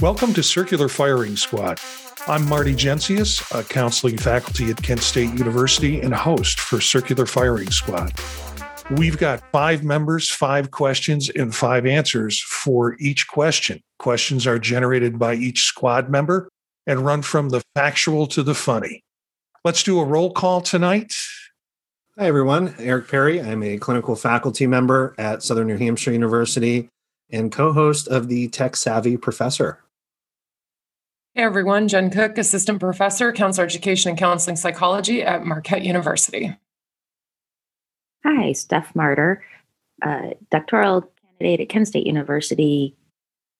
[0.00, 1.80] Welcome to Circular Firing Squad.
[2.28, 7.72] I'm Marty Jencius, a counseling faculty at Kent State University and host for Circular Firing
[7.72, 8.12] Squad.
[8.92, 13.80] We've got five members, five questions, and five answers for each question.
[13.98, 16.48] Questions are generated by each squad member
[16.86, 19.02] and run from the factual to the funny.
[19.64, 21.12] Let's do a roll call tonight.
[22.16, 22.72] Hi, everyone.
[22.78, 23.40] Eric Perry.
[23.40, 26.88] I'm a clinical faculty member at Southern New Hampshire University
[27.30, 29.80] and co host of the Tech Savvy Professor.
[31.38, 36.52] Hey everyone, Jen Cook, Assistant Professor, Counselor Education and Counseling Psychology at Marquette University.
[38.24, 39.44] Hi, Steph Martyr,
[40.02, 42.96] uh, doctoral candidate at Kent State University,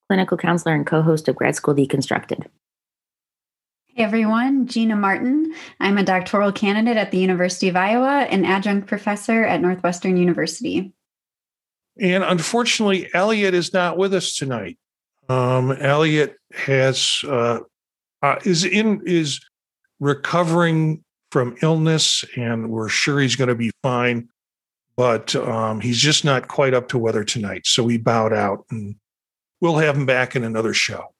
[0.08, 2.46] clinical counselor and co host of Grad School Deconstructed.
[3.86, 5.54] Hey everyone, Gina Martin.
[5.78, 10.92] I'm a doctoral candidate at the University of Iowa and adjunct professor at Northwestern University.
[11.96, 14.78] And unfortunately, Elliot is not with us tonight.
[15.28, 17.60] Um, Elliot has uh,
[18.22, 19.40] uh, is in is
[20.00, 24.28] recovering from illness, and we're sure he's going to be fine.
[24.96, 28.96] But um, he's just not quite up to weather tonight, so we bowed out, and
[29.60, 31.14] we'll have him back in another show.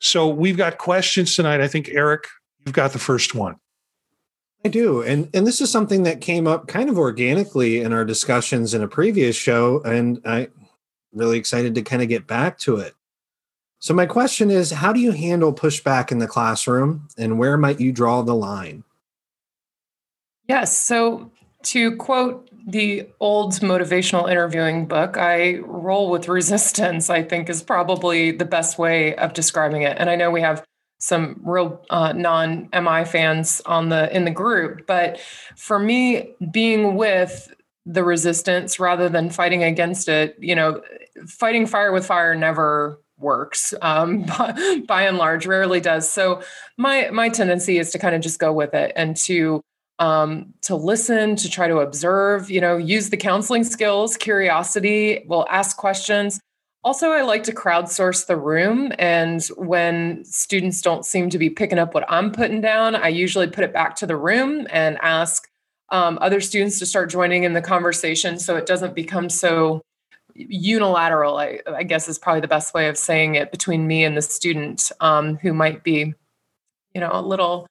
[0.00, 1.60] So we've got questions tonight.
[1.60, 2.24] I think Eric,
[2.64, 3.56] you've got the first one.
[4.64, 5.02] I do.
[5.02, 8.82] And and this is something that came up kind of organically in our discussions in
[8.82, 10.48] a previous show and I
[11.12, 12.94] really excited to kind of get back to it.
[13.86, 17.78] So, my question is how do you handle pushback in the classroom and where might
[17.78, 18.82] you draw the line?
[20.48, 20.76] Yes.
[20.76, 21.30] So,
[21.66, 28.32] to quote the old motivational interviewing book, I roll with resistance, I think is probably
[28.32, 29.96] the best way of describing it.
[30.00, 30.64] And I know we have
[30.98, 35.20] some real uh, non MI fans on the in the group, but
[35.54, 40.82] for me, being with the resistance rather than fighting against it, you know,
[41.28, 46.10] fighting fire with fire never works um, by, by and large rarely does.
[46.10, 46.42] So
[46.76, 49.60] my my tendency is to kind of just go with it and to
[49.98, 54.16] um, to listen to try to observe you know use the counseling skills.
[54.16, 56.40] Curiosity will ask questions.
[56.84, 61.80] Also i like to crowdsource the room and when students don't seem to be picking
[61.80, 65.48] up what i'm putting down i usually put it back to the room and ask
[65.88, 69.82] um, other students to start joining in the conversation so it doesn't become so
[70.36, 74.16] unilateral, I, I, guess is probably the best way of saying it between me and
[74.16, 76.14] the student um, who might be,
[76.94, 77.66] you know, a little,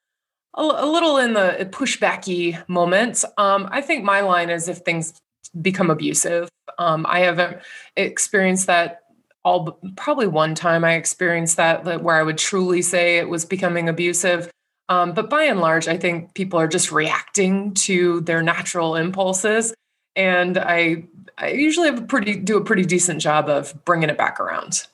[0.55, 3.23] a, a little in the pushbacky moment.
[3.37, 5.13] Um, I think my line is if things
[5.61, 6.49] become abusive.
[6.79, 7.57] Um, I haven't
[7.95, 9.01] experienced that
[9.43, 13.87] all, probably one time I experienced that where I would truly say it was becoming
[13.87, 14.49] abusive.
[14.89, 19.73] Um, but by and large, I think people are just reacting to their natural impulses
[20.15, 21.05] and I
[21.37, 24.87] I usually have a pretty do a pretty decent job of bringing it back around.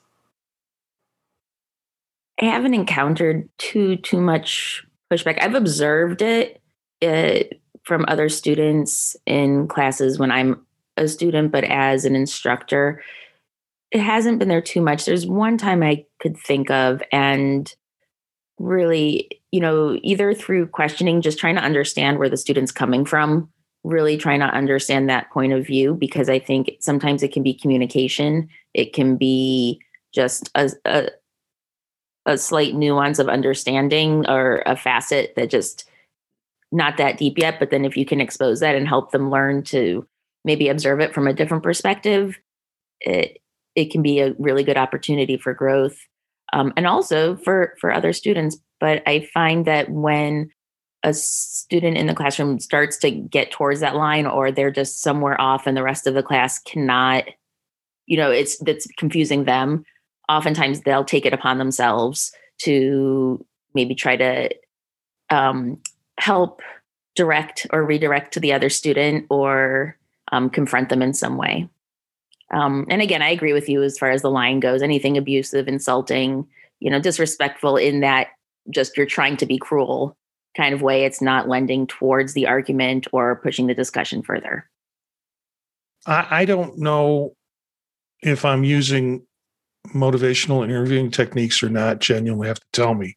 [2.40, 5.40] I haven't encountered too too much pushback.
[5.40, 6.60] I've observed it,
[7.00, 10.64] it from other students in classes when I'm
[10.96, 13.02] a student, but as an instructor,
[13.90, 15.04] it hasn't been there too much.
[15.04, 17.72] There's one time I could think of, and
[18.58, 23.51] really, you know, either through questioning, just trying to understand where the student's coming from
[23.84, 27.54] really trying to understand that point of view because I think sometimes it can be
[27.54, 29.80] communication, it can be
[30.14, 31.08] just a, a,
[32.26, 35.88] a slight nuance of understanding or a facet that just
[36.70, 37.58] not that deep yet.
[37.58, 40.06] But then if you can expose that and help them learn to
[40.44, 42.38] maybe observe it from a different perspective,
[43.00, 43.38] it
[43.74, 45.96] it can be a really good opportunity for growth
[46.52, 48.58] um, and also for for other students.
[48.80, 50.50] But I find that when
[51.04, 55.40] a student in the classroom starts to get towards that line or they're just somewhere
[55.40, 57.24] off and the rest of the class cannot
[58.06, 59.84] you know it's that's confusing them
[60.28, 64.48] oftentimes they'll take it upon themselves to maybe try to
[65.30, 65.80] um,
[66.18, 66.62] help
[67.14, 69.96] direct or redirect to the other student or
[70.30, 71.68] um, confront them in some way.
[72.52, 75.68] Um, and again i agree with you as far as the line goes anything abusive
[75.68, 76.46] insulting
[76.80, 78.28] you know disrespectful in that
[78.68, 80.16] just you're trying to be cruel
[80.56, 84.68] kind of way it's not lending towards the argument or pushing the discussion further.
[86.06, 87.34] I, I don't know
[88.22, 89.26] if I'm using
[89.88, 92.06] motivational interviewing techniques or not.
[92.08, 93.16] You'll have to tell me.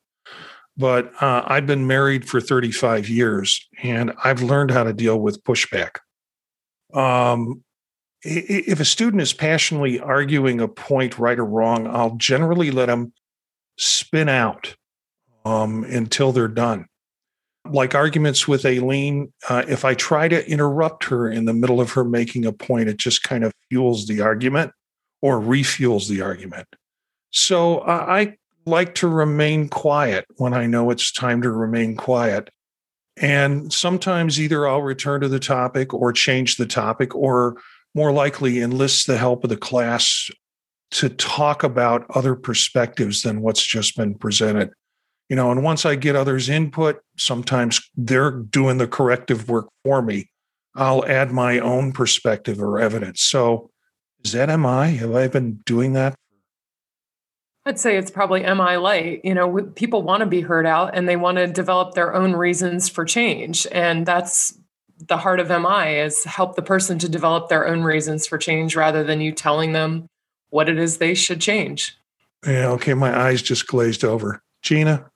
[0.77, 5.43] But uh, I've been married for 35 years and I've learned how to deal with
[5.43, 5.97] pushback.
[6.93, 7.63] Um,
[8.23, 13.13] if a student is passionately arguing a point right or wrong, I'll generally let them
[13.77, 14.75] spin out
[15.45, 16.87] um, until they're done
[17.69, 21.91] like arguments with Aileen, uh, if I try to interrupt her in the middle of
[21.91, 24.71] her making a point, it just kind of fuels the argument
[25.21, 26.67] or refuels the argument.
[27.31, 32.49] So uh, I like to remain quiet when I know it's time to remain quiet.
[33.17, 37.57] And sometimes either I'll return to the topic or change the topic, or
[37.93, 40.29] more likely enlist the help of the class
[40.91, 44.71] to talk about other perspectives than what's just been presented.
[45.29, 50.01] You know, and once I get others' input, sometimes they're doing the corrective work for
[50.01, 50.29] me.
[50.75, 53.21] I'll add my own perspective or evidence.
[53.21, 53.71] So,
[54.23, 54.97] is that MI?
[54.97, 56.15] Have I been doing that
[57.67, 59.21] I'd say it's probably MI light.
[59.23, 62.33] You know, people want to be heard out and they want to develop their own
[62.33, 63.65] reasons for change.
[63.71, 64.55] And that's
[64.99, 68.75] the heart of MI is help the person to develop their own reasons for change
[68.75, 70.07] rather than you telling them
[70.49, 71.97] what it is they should change.
[72.45, 74.43] Yeah, okay, my eyes just glazed over.
[74.61, 75.09] Gina?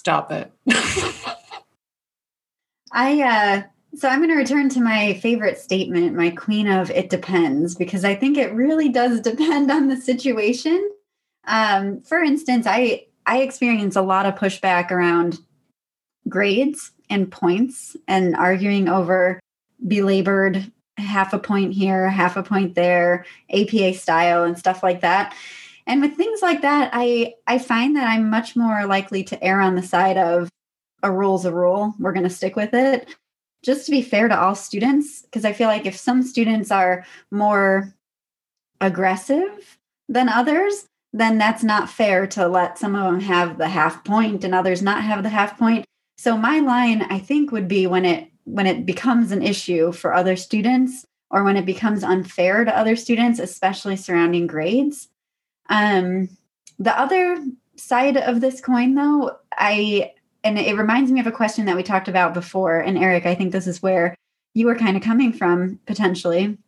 [0.00, 0.50] Stop it.
[2.90, 3.62] I uh
[3.94, 8.02] so I'm going to return to my favorite statement, my queen of it depends because
[8.02, 10.90] I think it really does depend on the situation.
[11.46, 15.38] Um, for instance, I I experience a lot of pushback around
[16.30, 19.38] grades and points and arguing over
[19.86, 25.34] belabored half a point here, half a point there, APA style and stuff like that.
[25.90, 29.60] And with things like that, I I find that I'm much more likely to err
[29.60, 30.48] on the side of
[31.02, 31.96] a rule's a rule.
[31.98, 33.12] We're going to stick with it.
[33.64, 37.04] Just to be fair to all students, because I feel like if some students are
[37.32, 37.92] more
[38.80, 39.78] aggressive
[40.08, 44.44] than others, then that's not fair to let some of them have the half point
[44.44, 45.84] and others not have the half point.
[46.18, 50.14] So my line I think would be when it when it becomes an issue for
[50.14, 55.08] other students or when it becomes unfair to other students, especially surrounding grades.
[55.70, 56.28] Um,
[56.78, 57.42] the other
[57.76, 60.12] side of this coin though, I
[60.44, 63.34] and it reminds me of a question that we talked about before and Eric, I
[63.34, 64.14] think this is where
[64.54, 66.58] you were kind of coming from potentially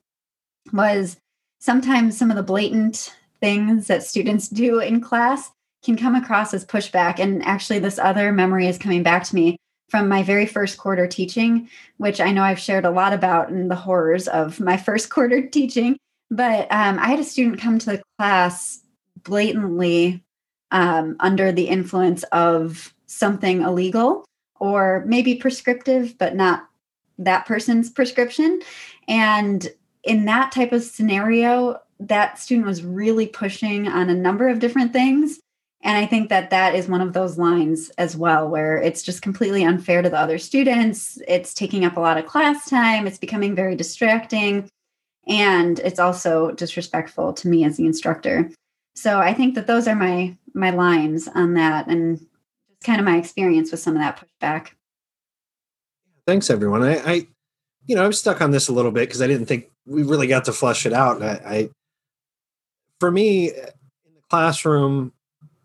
[0.73, 1.17] was
[1.59, 5.51] sometimes some of the blatant things that students do in class
[5.85, 7.19] can come across as pushback.
[7.19, 9.57] And actually, this other memory is coming back to me
[9.89, 11.69] from my very first quarter teaching,
[11.99, 15.47] which I know I've shared a lot about in the horrors of my first quarter
[15.47, 15.97] teaching.
[16.31, 18.81] But um, I had a student come to the class
[19.25, 20.23] blatantly
[20.71, 24.25] um, under the influence of something illegal
[24.59, 26.69] or maybe prescriptive, but not
[27.19, 28.61] that person's prescription.
[29.09, 29.69] And
[30.03, 34.93] in that type of scenario, that student was really pushing on a number of different
[34.93, 35.39] things.
[35.85, 39.21] And I think that that is one of those lines as well, where it's just
[39.21, 41.19] completely unfair to the other students.
[41.27, 43.07] It's taking up a lot of class time.
[43.07, 44.69] It's becoming very distracting.
[45.27, 48.51] And it's also disrespectful to me as the instructor.
[48.95, 53.07] So I think that those are my my lines on that and just kind of
[53.07, 54.71] my experience with some of that pushback.
[56.27, 56.83] Thanks everyone.
[56.83, 57.27] I, I
[57.87, 60.27] you know, I'm stuck on this a little bit because I didn't think we really
[60.27, 61.23] got to flush it out.
[61.23, 61.71] I, I
[63.01, 65.13] for me in the classroom,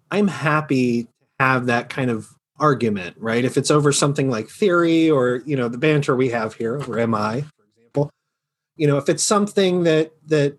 [0.09, 1.09] I'm happy to
[1.39, 2.29] have that kind of
[2.59, 3.45] argument, right?
[3.45, 7.06] If it's over something like theory or, you know, the banter we have here over
[7.06, 8.09] MI, for example,
[8.75, 10.57] you know, if it's something that that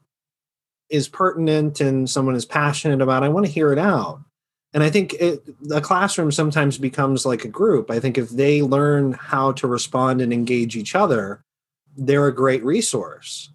[0.91, 4.21] is pertinent and someone is passionate about, I want to hear it out.
[4.75, 7.91] And I think it, the classroom sometimes becomes like a group.
[7.91, 11.43] I think if they learn how to respond and engage each other,
[11.97, 13.51] they're a great resource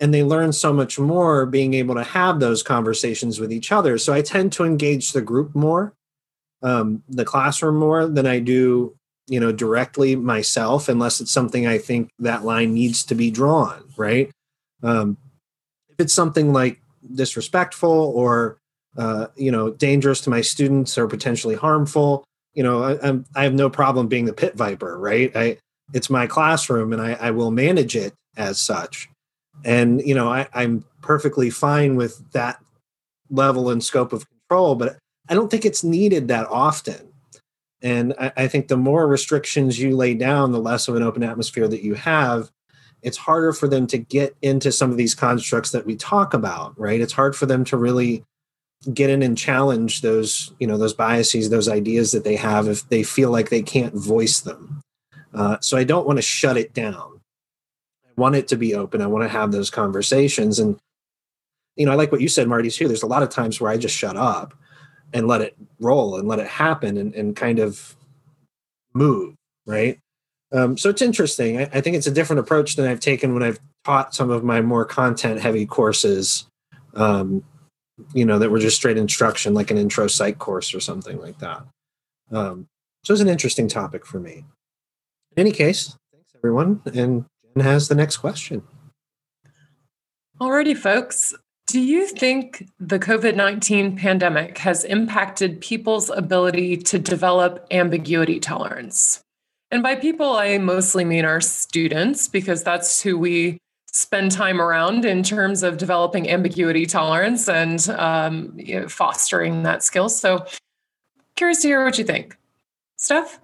[0.00, 3.98] and they learn so much more being able to have those conversations with each other
[3.98, 5.92] so i tend to engage the group more
[6.62, 8.94] um, the classroom more than i do
[9.28, 13.82] you know directly myself unless it's something i think that line needs to be drawn
[13.96, 14.30] right
[14.82, 15.16] um,
[15.94, 16.80] if it's something like
[17.14, 18.58] disrespectful or
[18.96, 22.24] uh, you know dangerous to my students or potentially harmful
[22.54, 25.34] you know I, I'm, I have no problem being the pit viper right?
[25.36, 25.58] I
[25.92, 29.08] it's my classroom and I, I will manage it as such.
[29.64, 32.60] And you know I, i'm perfectly fine with that
[33.30, 34.96] level and scope of control but
[35.28, 37.10] i don't think it's needed that often.
[37.82, 41.22] And I, I, think the more restrictions you lay down the less of an open
[41.22, 42.50] atmosphere that you have
[43.04, 46.78] it's harder for them to get into some of these constructs that we talk about
[46.78, 48.24] right it's hard for them to really
[48.92, 52.88] get in and challenge those you know those biases those ideas that they have if
[52.88, 54.82] they feel like they can't voice them
[55.32, 57.14] uh, so i don't want to shut it down
[58.16, 59.00] I want it to be open.
[59.00, 60.58] I want to have those conversations.
[60.58, 60.78] And,
[61.76, 62.86] you know, I like what you said, Marty, too.
[62.86, 64.54] There's a lot of times where I just shut up
[65.12, 67.96] and let it roll and let it happen and, and kind of
[68.94, 69.34] move,
[69.66, 69.98] right?
[70.54, 71.58] Um, so it's interesting.
[71.58, 74.44] I, I, think it's a different approach than I've taken when I've taught some of
[74.44, 76.46] my more content heavy courses,
[76.94, 77.42] um,
[78.14, 81.38] you know, that were just straight instruction, like an intro psych course or something like
[81.40, 81.64] that.
[82.30, 82.68] Um,
[83.02, 84.44] so it's an interesting topic for me.
[85.36, 86.80] In any case, thanks everyone.
[86.86, 87.24] And
[87.56, 88.62] Jen has the next question.
[90.40, 91.34] Alrighty, folks.
[91.66, 99.23] Do you think the COVID 19 pandemic has impacted people's ability to develop ambiguity tolerance?
[99.70, 105.04] And by people, I mostly mean our students, because that's who we spend time around
[105.04, 110.08] in terms of developing ambiguity tolerance and um, you know, fostering that skill.
[110.08, 110.44] So,
[111.36, 112.36] curious to hear what you think.
[112.96, 113.40] Steph?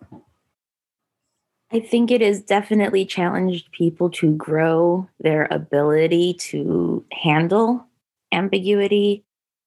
[1.73, 7.87] I think it has definitely challenged people to grow their ability to handle
[8.33, 9.25] ambiguity.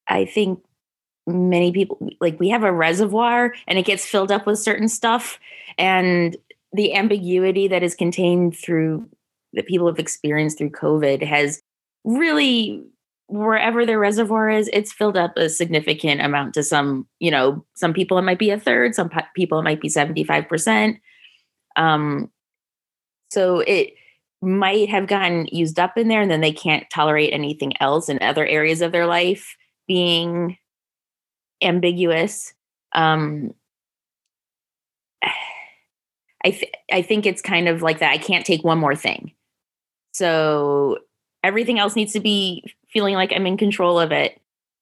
[0.08, 0.60] I think
[1.26, 5.40] many people like we have a reservoir and it gets filled up with certain stuff
[5.78, 6.38] and
[6.72, 9.08] the ambiguity that is contained through
[9.54, 11.62] that people have experienced through covid has
[12.04, 12.84] really
[13.28, 17.94] wherever the reservoir is it's filled up a significant amount to some you know some
[17.94, 21.00] people it might be a third some people it might be 75%
[21.76, 22.30] um
[23.32, 23.96] so it
[24.44, 28.22] might have gotten used up in there and then they can't tolerate anything else in
[28.22, 29.56] other areas of their life
[29.88, 30.58] being
[31.62, 32.54] ambiguous.
[32.94, 33.54] Um
[36.46, 39.32] I th- I think it's kind of like that I can't take one more thing.
[40.14, 41.00] So
[41.44, 44.40] everything else needs to be feeling like I'm in control of it.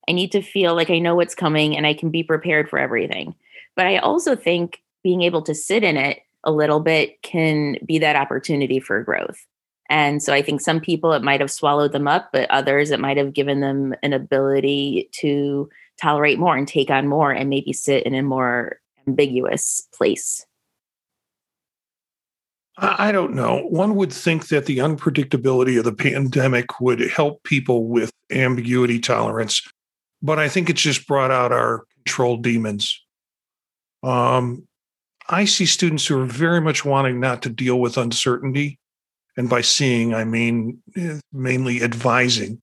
[0.07, 2.79] I need to feel like I know what's coming and I can be prepared for
[2.79, 3.35] everything.
[3.75, 7.99] But I also think being able to sit in it a little bit can be
[7.99, 9.45] that opportunity for growth.
[9.89, 12.99] And so I think some people it might have swallowed them up, but others it
[12.99, 15.69] might have given them an ability to
[16.01, 20.45] tolerate more and take on more and maybe sit in a more ambiguous place.
[22.83, 23.67] I don't know.
[23.69, 29.61] One would think that the unpredictability of the pandemic would help people with ambiguity tolerance,
[30.23, 32.99] but I think it's just brought out our control demons.
[34.01, 34.67] Um,
[35.29, 38.79] I see students who are very much wanting not to deal with uncertainty
[39.37, 42.61] and by seeing, I mean eh, mainly advising.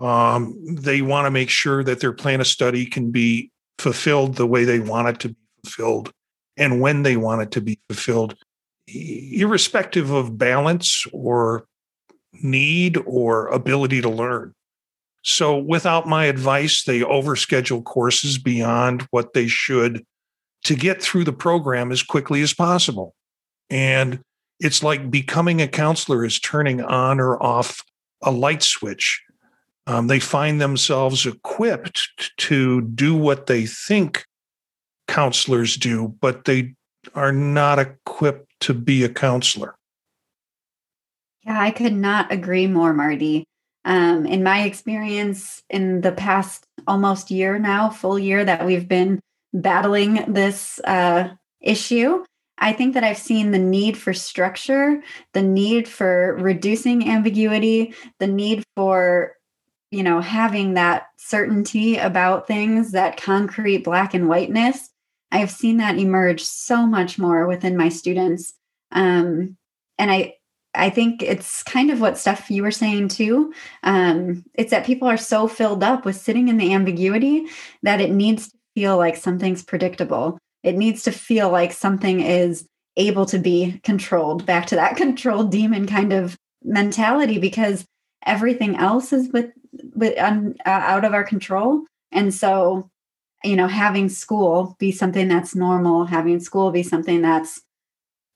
[0.00, 4.46] Um, they want to make sure that their plan of study can be fulfilled the
[4.46, 6.12] way they want it to be fulfilled
[6.56, 8.36] and when they want it to be fulfilled,
[8.88, 11.66] irrespective of balance or
[12.32, 14.54] need or ability to learn.
[15.22, 20.04] So, without my advice, they overschedule courses beyond what they should
[20.64, 23.14] to get through the program as quickly as possible.
[23.68, 24.20] And
[24.60, 27.82] it's like becoming a counselor is turning on or off
[28.22, 29.22] a light switch.
[29.86, 34.24] Um, they find themselves equipped to do what they think
[35.06, 36.74] counselors do, but they
[37.14, 39.74] are not equipped to be a counselor.
[41.44, 43.44] Yeah, I could not agree more, Marty.
[43.84, 49.20] Um, in my experience, in the past almost year now, full year that we've been
[49.54, 51.28] battling this uh,
[51.60, 52.24] issue,
[52.58, 55.02] I think that I've seen the need for structure,
[55.34, 59.34] the need for reducing ambiguity, the need for
[59.90, 64.90] you know having that certainty about things, that concrete black and whiteness.
[65.30, 68.54] I've seen that emerge so much more within my students,
[68.92, 69.56] um,
[69.98, 70.34] and I
[70.76, 73.52] I think it's kind of what Steph you were saying too.
[73.82, 77.46] Um, it's that people are so filled up with sitting in the ambiguity
[77.82, 80.38] that it needs to feel like something's predictable.
[80.62, 82.66] It needs to feel like something is
[82.96, 84.44] able to be controlled.
[84.46, 87.86] Back to that controlled demon kind of mentality because
[88.24, 89.50] everything else is with,
[89.94, 91.82] with um, uh, out of our control.
[92.12, 92.90] And so
[93.44, 97.60] you know having school be something that's normal having school be something that's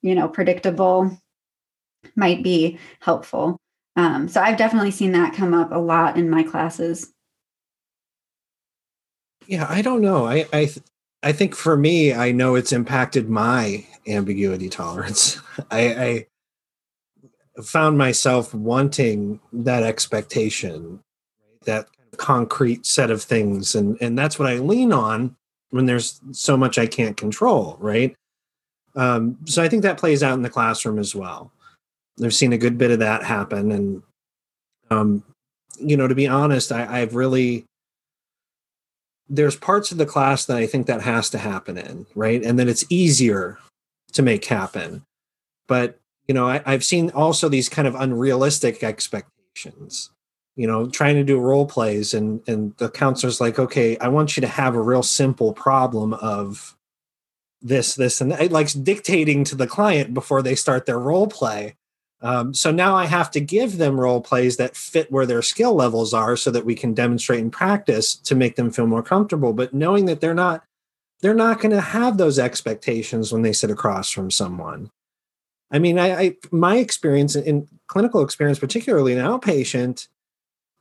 [0.02, 1.19] you know predictable
[2.16, 3.59] might be helpful.
[3.97, 7.12] Um, so i've definitely seen that come up a lot in my classes.
[9.47, 10.26] Yeah i don't know.
[10.26, 10.71] I i
[11.23, 15.38] I think for me, I know it's impacted my ambiguity tolerance.
[15.71, 16.26] I,
[17.59, 21.00] I found myself wanting that expectation,
[21.66, 21.87] that
[22.17, 25.37] concrete set of things, and and that's what I lean on
[25.71, 28.14] when there's so much I can't control, right?
[28.97, 31.52] Um, so I think that plays out in the classroom as well.
[32.23, 34.02] I've seen a good bit of that happen, and
[34.90, 35.23] um,
[35.79, 37.64] you know, to be honest, I, I've really
[39.31, 42.45] there's parts of the class that I think that has to happen in, right?
[42.45, 43.59] And then it's easier
[44.12, 45.05] to make happen.
[45.69, 50.11] But, you know, I, I've seen also these kind of unrealistic expectations,
[50.61, 54.37] you know, trying to do role plays and and the counselor's like, okay, I want
[54.37, 56.76] you to have a real simple problem of
[57.62, 58.52] this, this, and that.
[58.52, 61.76] like dictating to the client before they start their role play.
[62.21, 65.75] Um, so now I have to give them role plays that fit where their skill
[65.75, 69.55] levels are so that we can demonstrate and practice to make them feel more comfortable.
[69.55, 70.62] But knowing that they're not,
[71.23, 74.90] they're not going to have those expectations when they sit across from someone.
[75.71, 80.09] I mean, I, I my experience in clinical experience, particularly an outpatient,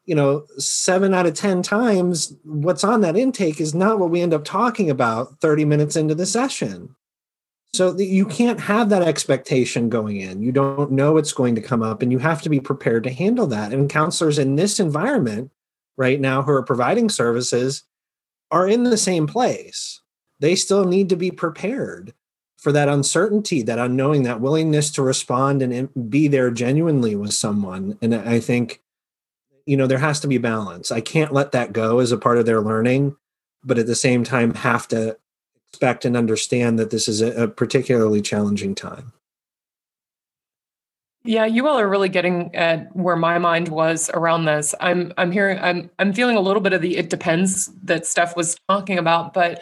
[0.09, 4.21] you know, seven out of 10 times, what's on that intake is not what we
[4.21, 6.95] end up talking about 30 minutes into the session.
[7.75, 10.41] So you can't have that expectation going in.
[10.41, 13.13] You don't know what's going to come up, and you have to be prepared to
[13.13, 13.71] handle that.
[13.71, 15.51] And counselors in this environment
[15.95, 17.83] right now who are providing services
[18.49, 20.01] are in the same place.
[20.39, 22.15] They still need to be prepared
[22.57, 27.95] for that uncertainty, that unknowing, that willingness to respond and be there genuinely with someone.
[28.01, 28.81] And I think,
[29.69, 30.91] you know, there has to be balance.
[30.91, 33.15] I can't let that go as a part of their learning,
[33.63, 35.15] but at the same time, have to
[35.71, 39.13] expect and understand that this is a, a particularly challenging time.
[41.23, 44.73] Yeah, you all are really getting at where my mind was around this.
[44.79, 48.35] I'm I'm hearing I'm I'm feeling a little bit of the it depends that Steph
[48.35, 49.61] was talking about, but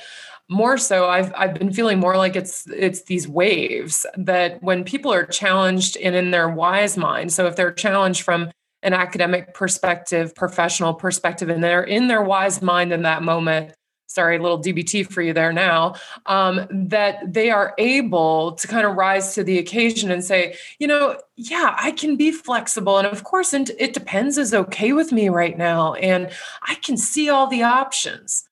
[0.50, 5.12] more so I've I've been feeling more like it's it's these waves that when people
[5.12, 7.34] are challenged and in their wise mind.
[7.34, 8.52] So if they're challenged from
[8.84, 13.74] an academic perspective, professional perspective, and they're in their wise mind in that moment,
[14.08, 15.96] sorry, a little DBT for you there now,
[16.28, 20.88] um, that they are able to kind of rise to the occasion and say, you
[20.88, 22.98] know, yeah, I can be flexible.
[22.98, 25.94] And of course, and it depends is okay with me right now.
[25.96, 26.30] And
[26.64, 28.48] I can see all the options.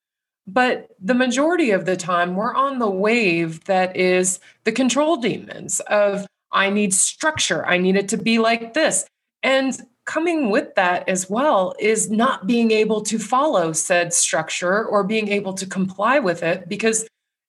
[0.46, 5.80] But the majority of the time, we're on the wave that is the control demons
[5.80, 7.66] of, I need structure.
[7.66, 9.04] I need it to be like this.
[9.42, 9.76] And
[10.06, 15.28] coming with that as well is not being able to follow said structure or being
[15.28, 17.06] able to comply with it because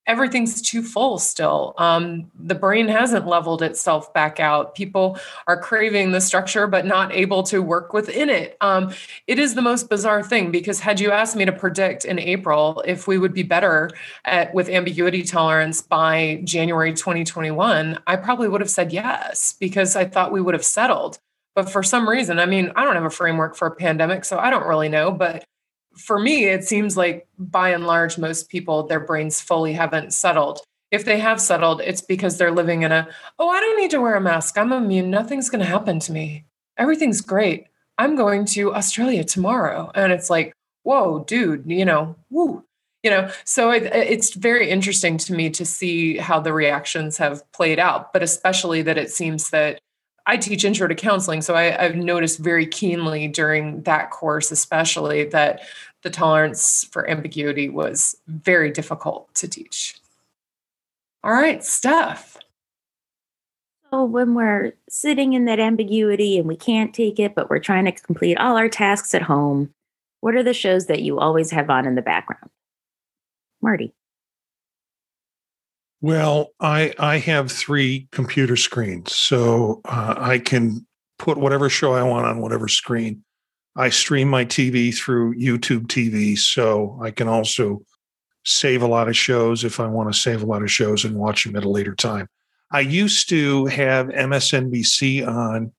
[0.08, 1.74] everything's too full still.
[1.78, 4.74] Um, the brain hasn't leveled itself back out.
[4.74, 8.58] People are craving the structure, but not able to work within it.
[8.62, 8.94] Um,
[9.28, 12.82] it is the most bizarre thing because had you asked me to predict in April
[12.88, 13.92] if we would be better
[14.26, 20.06] at with ambiguity tolerance by January 2021, I probably would have said yes because I
[20.06, 21.20] thought we would have settled.
[21.58, 24.38] But for some reason, I mean, I don't have a framework for a pandemic, so
[24.38, 25.10] I don't really know.
[25.10, 25.44] But
[25.98, 30.60] for me, it seems like by and large, most people, their brains fully haven't settled.
[30.92, 33.08] If they have settled, it's because they're living in a,
[33.40, 34.56] oh, I don't need to wear a mask.
[34.56, 35.10] I'm immune.
[35.10, 36.46] Nothing's going to happen to me.
[36.78, 37.66] Everything's great.
[37.98, 39.92] I'm going to Australia tomorrow.
[39.96, 40.54] And it's like,
[40.84, 42.64] whoa, dude, you know, woo.
[43.02, 47.52] You know, so it, it's very interesting to me to see how the reactions have
[47.52, 49.80] played out, but especially that it seems that
[50.28, 55.24] I teach intro to counseling, so I, have noticed very keenly during that course, especially
[55.26, 55.62] that
[56.04, 59.96] the tolerance for ambiguity was very difficult to teach.
[61.24, 62.38] All right, Steph.
[63.90, 67.86] So when we're sitting in that ambiguity and we can't take it, but we're trying
[67.86, 69.74] to complete all our tasks at home,
[70.20, 72.50] what are the shows that you always have on in the background?
[73.62, 73.94] Marty.
[76.02, 80.86] Well, I I have three computer screens, so uh, I can
[81.18, 83.24] put whatever show I want on whatever screen.
[83.76, 87.82] I stream my TV through YouTube TV, so I can also
[88.46, 91.16] save a lot of shows if I want to save a lot of shows and
[91.16, 92.28] watch them at a later time.
[92.72, 95.72] I used to have MSNBC on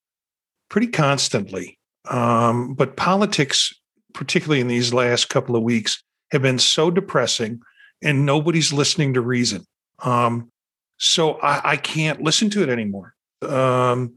[0.68, 1.78] pretty constantly,
[2.10, 3.72] um, but politics,
[4.14, 6.02] particularly in these last couple of weeks,
[6.32, 7.60] have been so depressing,
[8.02, 9.64] and nobody's listening to reason.
[10.00, 10.50] Um,
[10.98, 13.14] so I, I, can't listen to it anymore.
[13.42, 14.14] Um,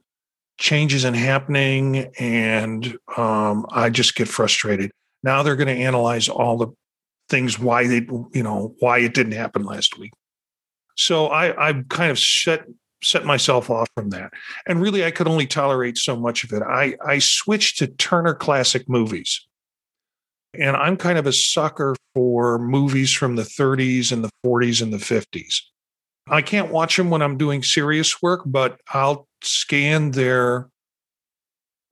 [0.58, 4.92] change isn't happening, and um, I just get frustrated.
[5.24, 6.68] Now they're going to analyze all the
[7.30, 10.12] things why they, you know, why it didn't happen last week.
[10.96, 12.66] So I, I've kind of set
[13.04, 14.32] set myself off from that,
[14.68, 16.62] and really I could only tolerate so much of it.
[16.62, 19.48] I I switched to Turner Classic Movies.
[20.54, 24.92] And I'm kind of a sucker for movies from the 30s and the 40s and
[24.92, 25.62] the 50s.
[26.28, 30.70] I can't watch them when I'm doing serious work, but I'll scan their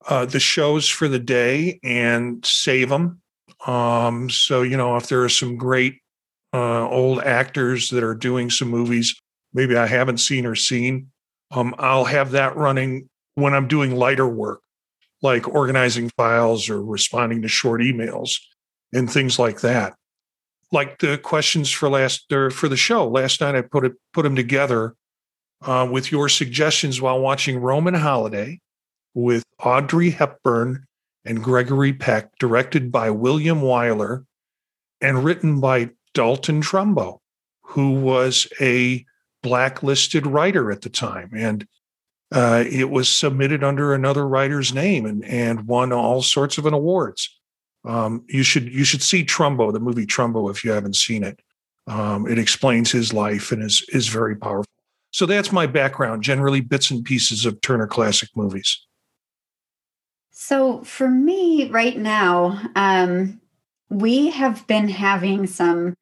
[0.08, 3.22] uh, the shows for the day and save them.
[3.66, 6.02] Um, so you know, if there are some great
[6.54, 9.16] uh, old actors that are doing some movies,
[9.54, 11.12] maybe I haven't seen or seen,
[11.52, 14.62] um, I'll have that running when I'm doing lighter work,
[15.22, 18.40] like organizing files or responding to short emails
[18.94, 19.96] and things like that
[20.72, 23.56] like the questions for last or for the show last night.
[23.56, 24.96] I put it put them together
[25.62, 28.60] uh, with your suggestions while watching Roman Holiday
[29.14, 30.86] with Audrey Hepburn
[31.26, 34.26] and Gregory Peck, directed by William Wyler
[35.02, 37.20] and written by Dalton Trumbo,
[37.64, 39.06] who was a
[39.44, 41.32] blacklisted writer at the time.
[41.36, 41.68] And
[42.32, 46.74] uh, it was submitted under another writer's name and, and won all sorts of an
[46.74, 47.39] awards.
[47.86, 51.40] Um, you should you should see Trumbo, the movie Trumbo, if you haven't seen it.
[51.88, 54.72] Um, it explains his life and is is very powerful.
[55.12, 56.24] So that's my background.
[56.24, 58.86] Generally, bits and pieces of Turner Classic Movies.
[60.32, 63.42] So for me right now, um,
[63.90, 65.96] we have been having some.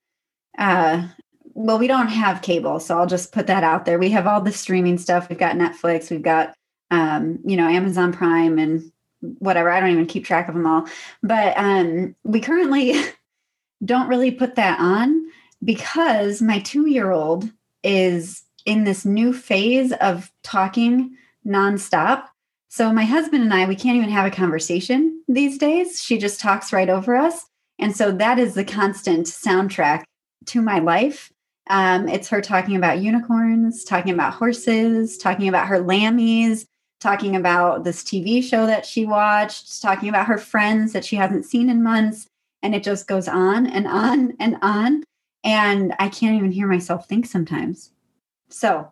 [0.58, 1.08] Uh,
[1.54, 3.98] well, we don't have cable, so I'll just put that out there.
[3.98, 5.30] We have all the streaming stuff.
[5.30, 6.12] We've got Netflix.
[6.12, 6.54] We've got
[6.92, 9.69] um, you know Amazon Prime and whatever.
[9.69, 10.88] I don't even keep track of them all.
[11.23, 13.01] But um, we currently
[13.86, 15.25] don't really put that on
[15.63, 17.49] because my two year old
[17.84, 22.25] is in this new phase of talking nonstop.
[22.69, 26.01] So my husband and I, we can't even have a conversation these days.
[26.01, 27.45] She just talks right over us.
[27.80, 30.03] And so that is the constant soundtrack
[30.47, 31.32] to my life.
[31.69, 36.65] Um, it's her talking about unicorns, talking about horses, talking about her lammies,
[37.00, 41.46] talking about this TV show that she watched, talking about her friends that she hasn't
[41.46, 42.28] seen in months.
[42.64, 45.04] And it just goes on and on and on.
[45.44, 47.92] And I can't even hear myself think sometimes.
[48.50, 48.92] So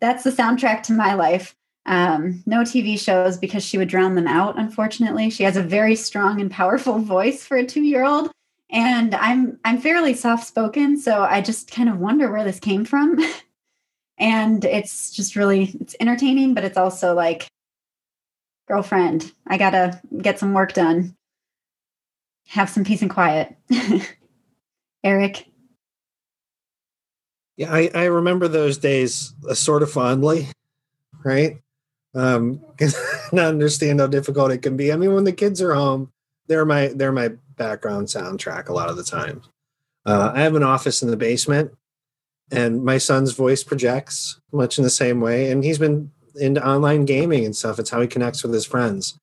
[0.00, 1.54] that's the soundtrack to my life.
[1.84, 5.30] Um, no TV shows because she would drown them out, unfortunately.
[5.30, 8.30] She has a very strong and powerful voice for a two year old.
[8.70, 12.84] And I'm I'm fairly soft spoken, so I just kind of wonder where this came
[12.86, 13.18] from.
[14.22, 17.48] and it's just really it's entertaining, but it's also like
[18.68, 21.16] girlfriend, I gotta get some work done.
[22.46, 23.56] Have some peace and quiet.
[25.04, 25.46] Eric.
[27.56, 30.46] Yeah, I, I remember those days uh, sort of fondly,
[31.24, 31.58] right?
[32.14, 32.60] Um,
[33.32, 34.92] not understand how difficult it can be.
[34.92, 36.12] I mean, when the kids are home,
[36.46, 39.42] they're my they're my background soundtrack a lot of the time.
[40.06, 41.72] Uh, I have an office in the basement,
[42.52, 45.50] and my son's voice projects much in the same way.
[45.50, 47.78] And he's been into online gaming and stuff.
[47.78, 49.18] It's how he connects with his friends.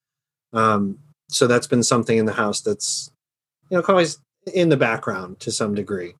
[0.51, 0.97] Um,
[1.29, 3.11] so that's been something in the house that's
[3.69, 4.19] you know always
[4.51, 6.15] in the background to some degree.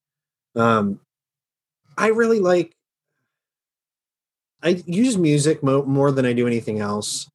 [0.56, 1.00] Um,
[1.98, 2.72] I really like.
[4.62, 7.28] I use music mo- more than I do anything else.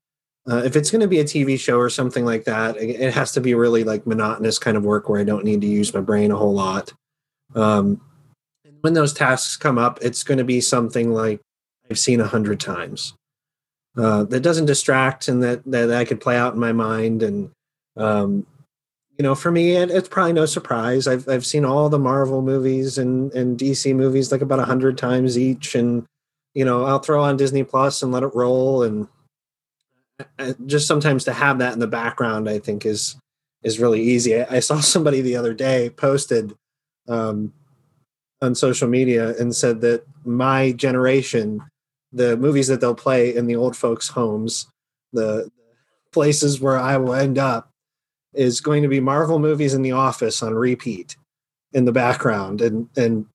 [0.48, 3.32] Uh, if it's going to be a TV show or something like that, it, has
[3.32, 6.02] to be really like monotonous kind of work where I don't need to use my
[6.02, 6.92] brain a whole lot.
[7.54, 7.98] Um,
[8.84, 11.40] when those tasks come up, it's going to be something like
[11.90, 13.14] I've seen a hundred times.
[13.96, 17.22] Uh, that doesn't distract and that that I could play out in my mind.
[17.22, 17.50] And
[17.96, 18.46] um,
[19.16, 21.08] you know, for me, it, it's probably no surprise.
[21.08, 24.98] I've I've seen all the Marvel movies and and DC movies like about a hundred
[24.98, 26.04] times each, and
[26.52, 28.82] you know, I'll throw on Disney Plus and let it roll.
[28.82, 29.08] And
[30.66, 33.16] just sometimes to have that in the background, I think is
[33.62, 34.42] is really easy.
[34.42, 36.54] I, I saw somebody the other day posted
[37.08, 37.54] um,
[38.44, 41.60] on social media and said that my generation,
[42.12, 44.66] the movies that they'll play in the old folks' homes,
[45.12, 45.50] the
[46.12, 47.70] places where I will end up,
[48.34, 51.16] is going to be Marvel movies in the office on repeat
[51.72, 53.26] in the background, and and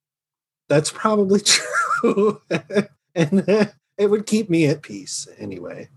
[0.68, 1.40] that's probably
[2.02, 2.42] true,
[3.16, 5.90] and it would keep me at peace anyway.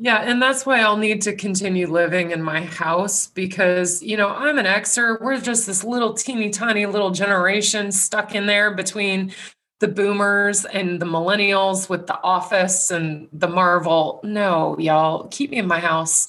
[0.00, 4.28] Yeah, and that's why I'll need to continue living in my house because, you know,
[4.28, 5.20] I'm an Xer.
[5.20, 9.32] We're just this little teeny tiny little generation stuck in there between
[9.80, 14.20] the boomers and the millennials with the office and the Marvel.
[14.22, 16.28] No, y'all, keep me in my house.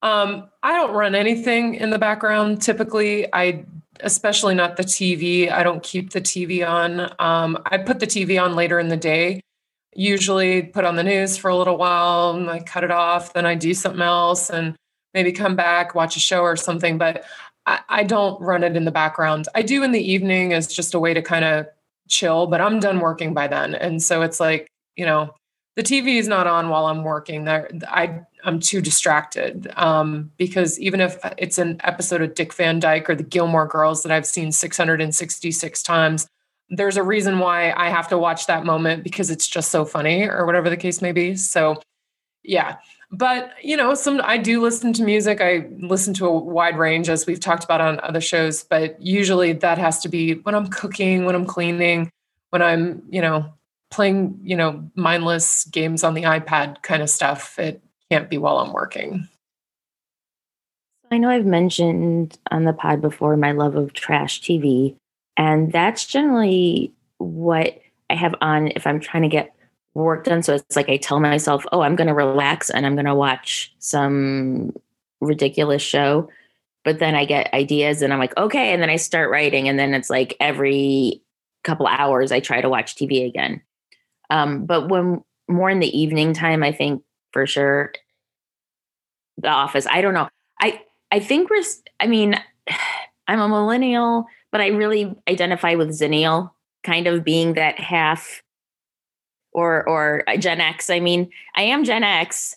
[0.00, 3.32] Um, I don't run anything in the background typically.
[3.34, 3.66] I
[4.00, 5.50] especially not the TV.
[5.50, 7.12] I don't keep the TV on.
[7.18, 9.42] Um, I put the TV on later in the day
[9.98, 13.32] usually put on the news for a little while and I cut it off.
[13.32, 14.76] Then I do something else and
[15.14, 16.98] maybe come back, watch a show or something.
[16.98, 17.24] But
[17.66, 19.48] I, I don't run it in the background.
[19.54, 21.66] I do in the evening as just a way to kind of
[22.08, 23.74] chill, but I'm done working by then.
[23.74, 25.34] And so it's like, you know,
[25.76, 27.44] the TV is not on while I'm working.
[27.44, 32.78] There, I I'm too distracted um, because even if it's an episode of Dick Van
[32.78, 36.26] Dyke or the Gilmore Girls that I've seen 666 times,
[36.68, 40.28] there's a reason why I have to watch that moment because it's just so funny
[40.28, 41.36] or whatever the case may be.
[41.36, 41.80] So,
[42.42, 42.76] yeah.
[43.12, 45.40] But, you know, some I do listen to music.
[45.40, 49.52] I listen to a wide range as we've talked about on other shows, but usually
[49.52, 52.10] that has to be when I'm cooking, when I'm cleaning,
[52.50, 53.52] when I'm, you know,
[53.90, 57.58] playing, you know, mindless games on the iPad kind of stuff.
[57.60, 59.28] It can't be while I'm working.
[61.10, 64.96] I know I've mentioned on the pod before my love of trash TV.
[65.36, 69.54] And that's generally what I have on if I'm trying to get
[69.94, 70.42] work done.
[70.42, 73.14] So it's like I tell myself, oh, I'm going to relax and I'm going to
[73.14, 74.72] watch some
[75.20, 76.28] ridiculous show.
[76.84, 78.72] But then I get ideas and I'm like, okay.
[78.72, 79.68] And then I start writing.
[79.68, 81.22] And then it's like every
[81.64, 83.60] couple hours I try to watch TV again.
[84.30, 87.92] Um, but when more in the evening time, I think for sure
[89.38, 89.86] the office.
[89.86, 90.28] I don't know.
[90.60, 91.62] I I think we're
[92.00, 92.40] I mean,
[93.28, 96.50] I'm a millennial but I really identify with Zennial
[96.82, 98.42] kind of being that half
[99.52, 100.88] or or uh, Gen X.
[100.88, 102.56] I mean, I am Gen X,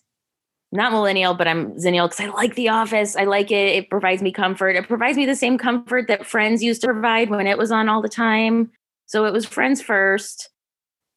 [0.71, 3.17] not millennial, but I'm zennial because I like The Office.
[3.17, 3.75] I like it.
[3.75, 4.77] It provides me comfort.
[4.77, 7.89] It provides me the same comfort that Friends used to provide when it was on
[7.89, 8.71] all the time.
[9.05, 10.49] So it was Friends first,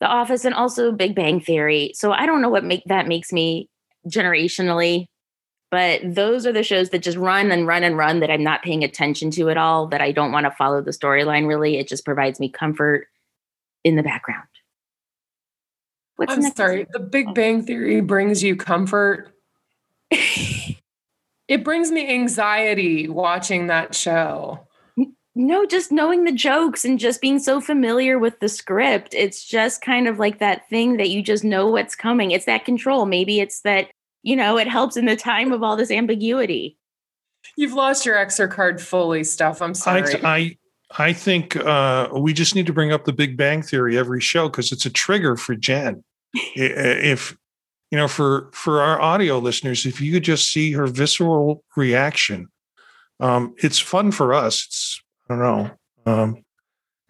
[0.01, 1.93] The Office, and also Big Bang Theory.
[1.95, 3.69] So I don't know what make that makes me
[4.09, 5.07] generationally,
[5.73, 8.63] but those are the shows that just run and run and run that I'm not
[8.63, 9.89] paying attention to at all.
[9.89, 11.49] That I don't want to follow the storyline.
[11.49, 13.09] Really, it just provides me comfort
[13.83, 14.47] in the background.
[16.15, 16.87] What's I'm sorry.
[16.93, 19.33] The Big Bang Theory brings you comfort
[21.49, 24.67] it brings me anxiety watching that show.
[25.35, 29.15] No, just knowing the jokes and just being so familiar with the script.
[29.15, 32.33] It's just kind of like that thing that you just know what's coming.
[32.33, 33.07] It's that control.
[33.07, 33.89] Maybe it's that,
[34.23, 36.77] you know, it helps in the time of all this ambiguity.
[37.57, 39.61] You've lost your extra card fully, Steph.
[39.61, 40.03] I'm sorry.
[40.23, 40.57] I, I,
[40.99, 44.49] I think uh, we just need to bring up the Big Bang Theory every show
[44.49, 46.05] because it's a trigger for Jen.
[46.35, 47.37] if
[47.91, 52.49] you know, for for our audio listeners, if you could just see her visceral reaction,
[53.21, 54.65] um, it's fun for us.
[54.67, 55.71] It's I don't know.
[56.07, 56.45] Um,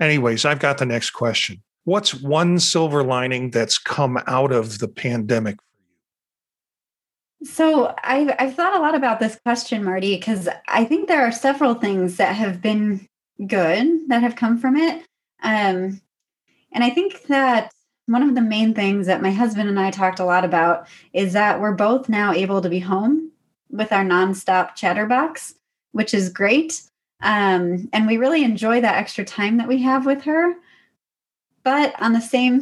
[0.01, 1.63] anyways, I've got the next question.
[1.85, 5.72] What's one silver lining that's come out of the pandemic for you?
[7.45, 11.33] So I've I've thought a lot about this question, Marty, because I think there are
[11.33, 13.09] several things that have been
[13.47, 15.05] good that have come from it.
[15.43, 16.01] Um,
[16.73, 17.73] and I think that
[18.07, 21.33] one of the main things that my husband and I talked a lot about is
[21.33, 23.33] that we're both now able to be home
[23.71, 25.55] with our nonstop chatterbox,
[25.93, 26.83] which is great.
[27.23, 30.55] Um, and we really enjoy that extra time that we have with her.
[31.65, 32.61] But on the same,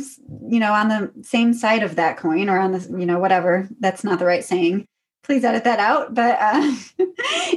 [0.49, 3.69] you know, on the same side of that coin, or on the, you know, whatever,
[3.81, 4.85] that's not the right saying.
[5.23, 6.15] Please edit that out.
[6.15, 6.75] But uh,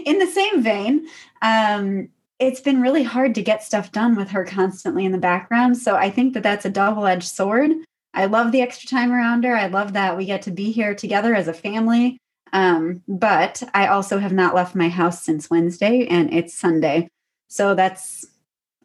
[0.05, 1.07] in the same vein,
[1.41, 5.77] um, it's been really hard to get stuff done with her constantly in the background.
[5.77, 7.71] So I think that that's a double edged sword.
[8.13, 9.55] I love the extra time around her.
[9.55, 12.17] I love that we get to be here together as a family.
[12.51, 17.09] Um, but I also have not left my house since Wednesday and it's Sunday.
[17.47, 18.25] So that's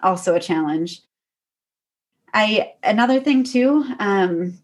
[0.03, 1.03] also a challenge.
[2.35, 4.59] I another thing too, um,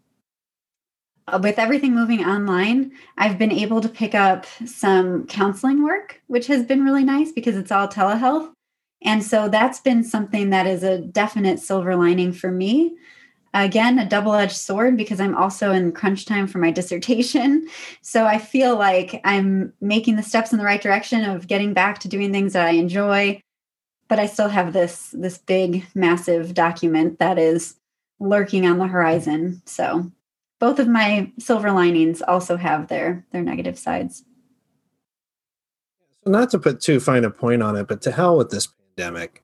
[1.41, 6.63] with everything moving online, I've been able to pick up some counseling work, which has
[6.63, 8.51] been really nice because it's all telehealth.
[9.01, 12.95] And so that's been something that is a definite silver lining for me.
[13.53, 17.67] Again, a double edged sword because I'm also in crunch time for my dissertation.
[18.01, 21.99] So I feel like I'm making the steps in the right direction of getting back
[21.99, 23.41] to doing things that I enjoy.
[24.07, 27.75] But I still have this this big, massive document that is
[28.19, 29.61] lurking on the horizon.
[29.65, 30.11] So
[30.59, 34.23] both of my silver linings also have their their negative sides.
[36.25, 39.43] Not to put too fine a point on it, but to hell with this pandemic.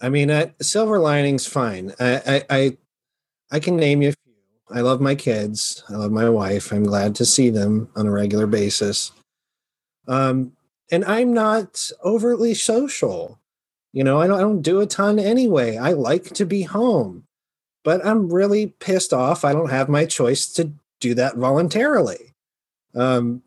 [0.00, 1.92] I mean, I, silver linings, fine.
[2.00, 2.76] I, I, I,
[3.52, 4.32] I can name you a few.
[4.70, 5.84] I love my kids.
[5.90, 6.72] I love my wife.
[6.72, 9.12] I'm glad to see them on a regular basis.
[10.08, 10.52] Um,
[10.92, 13.40] and I'm not overtly social.
[13.92, 15.76] You know, I don't, I don't do a ton anyway.
[15.76, 17.24] I like to be home,
[17.82, 19.44] but I'm really pissed off.
[19.44, 22.34] I don't have my choice to do that voluntarily.
[22.94, 23.42] Um,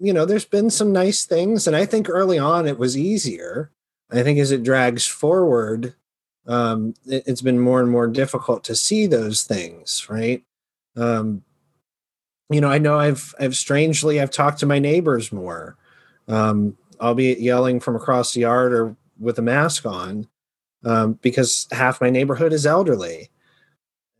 [0.00, 3.70] you know, there's been some nice things, and I think early on it was easier
[4.10, 5.94] I think as it drags forward,
[6.46, 10.42] um, it, has been more and more difficult to see those things, right?
[10.96, 11.42] Um,
[12.50, 15.76] you know, I know I've I've strangely I've talked to my neighbors more,
[16.28, 20.28] um, albeit yelling from across the yard or with a mask on,
[20.84, 23.30] um, because half my neighborhood is elderly.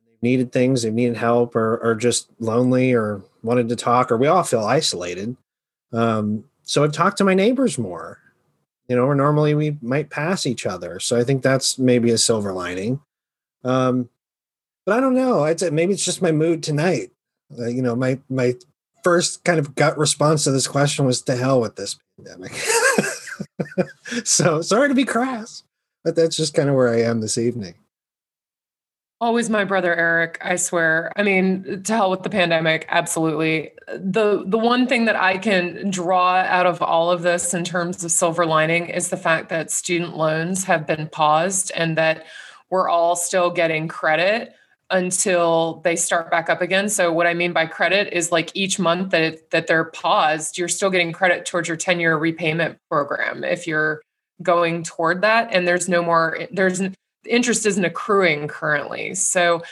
[0.06, 4.16] They've needed things, they've needed help, or or just lonely, or wanted to talk, or
[4.16, 5.36] we all feel isolated.
[5.92, 8.18] Um, so I've talked to my neighbors more,
[8.88, 11.00] you know, or normally we might pass each other.
[11.00, 13.00] So I think that's maybe a silver lining.
[13.64, 14.10] Um,
[14.84, 15.44] but I don't know.
[15.44, 17.10] I'd say maybe it's just my mood tonight.
[17.58, 18.54] Uh, you know, my my
[19.08, 22.52] first kind of gut response to this question was to hell with this pandemic.
[24.24, 25.62] so sorry to be crass,
[26.04, 27.76] but that's just kind of where I am this evening.
[29.18, 31.10] Always my brother Eric, I swear.
[31.16, 33.70] I mean, to hell with the pandemic, absolutely.
[33.96, 38.04] The the one thing that I can draw out of all of this in terms
[38.04, 42.26] of silver lining is the fact that student loans have been paused and that
[42.68, 44.52] we're all still getting credit
[44.90, 46.88] until they start back up again.
[46.88, 50.56] So what I mean by credit is like each month that it, that they're paused,
[50.56, 54.00] you're still getting credit towards your 10-year repayment program if you're
[54.42, 56.80] going toward that and there's no more there's
[57.26, 59.14] interest isn't accruing currently.
[59.14, 59.62] So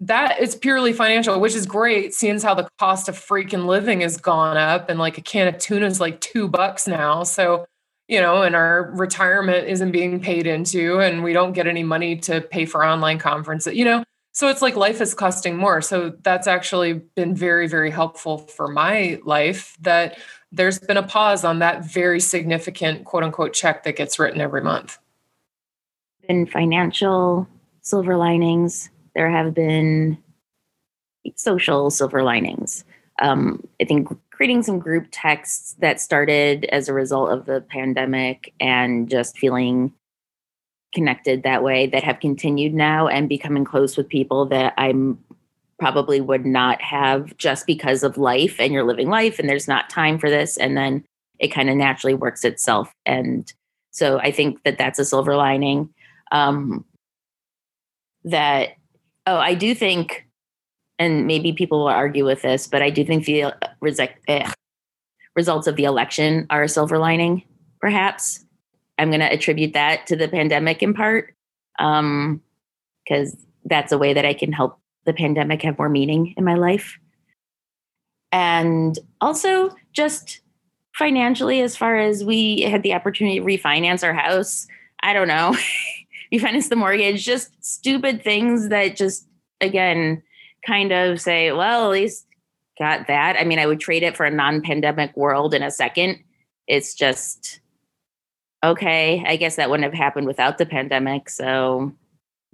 [0.00, 4.18] that is purely financial, which is great, seeing how the cost of freaking living has
[4.18, 7.22] gone up and like a can of tuna is like two bucks now.
[7.22, 7.66] So,
[8.08, 12.16] you know, and our retirement isn't being paid into and we don't get any money
[12.16, 14.04] to pay for online conferences, you know.
[14.36, 15.80] So it's like life is costing more.
[15.80, 20.18] So that's actually been very, very helpful for my life that
[20.52, 24.60] there's been a pause on that very significant quote unquote check that gets written every
[24.60, 24.98] month.
[26.28, 27.48] Been financial
[27.80, 28.90] silver linings.
[29.14, 30.18] There have been
[31.36, 32.84] social silver linings.
[33.22, 38.52] Um, I think creating some group texts that started as a result of the pandemic
[38.60, 39.94] and just feeling
[40.96, 45.18] connected that way that have continued now and becoming close with people that I'm
[45.78, 49.88] probably would not have just because of life and you're living life and there's not
[49.88, 50.56] time for this.
[50.56, 51.04] And then
[51.38, 52.92] it kind of naturally works itself.
[53.04, 53.52] And
[53.96, 55.88] so i think that that's a silver lining
[56.30, 56.84] um
[58.24, 58.70] that
[59.26, 60.26] oh i do think
[60.98, 64.52] and maybe people will argue with this but i do think the uh,
[65.34, 67.42] results of the election are a silver lining
[67.80, 68.44] perhaps
[68.98, 71.34] i'm going to attribute that to the pandemic in part
[71.78, 72.40] um
[73.04, 76.54] because that's a way that i can help the pandemic have more meaning in my
[76.54, 76.98] life.
[78.32, 80.40] And also just
[80.94, 84.66] financially, as far as we had the opportunity to refinance our house,
[85.02, 85.56] I don't know,
[86.32, 89.26] refinance the mortgage, just stupid things that just,
[89.60, 90.22] again,
[90.66, 92.26] kind of say, well, at least
[92.78, 93.36] got that.
[93.38, 96.18] I mean, I would trade it for a non pandemic world in a second.
[96.66, 97.60] It's just,
[98.62, 101.28] okay, I guess that wouldn't have happened without the pandemic.
[101.28, 101.92] So,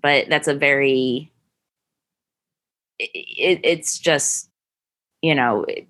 [0.03, 1.33] but that's a very
[2.99, 4.49] it, it's just
[5.21, 5.88] you know it,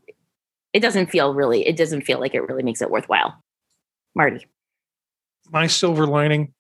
[0.73, 3.43] it doesn't feel really it doesn't feel like it really makes it worthwhile.
[4.15, 4.47] Marty.
[5.51, 6.53] My silver lining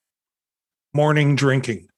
[0.94, 1.88] morning drinking.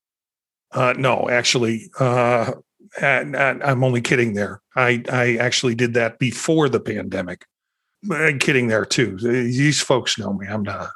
[0.73, 2.53] Uh, no actually uh,
[3.01, 4.61] i'm only kidding there.
[4.77, 7.45] I i actually did that before the pandemic.
[8.11, 9.17] I'm kidding there too.
[9.17, 10.91] These folks know me i'm not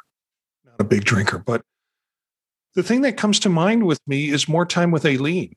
[0.78, 1.62] a, big drinker but
[2.74, 5.54] the thing that comes to mind with me is more time with aileen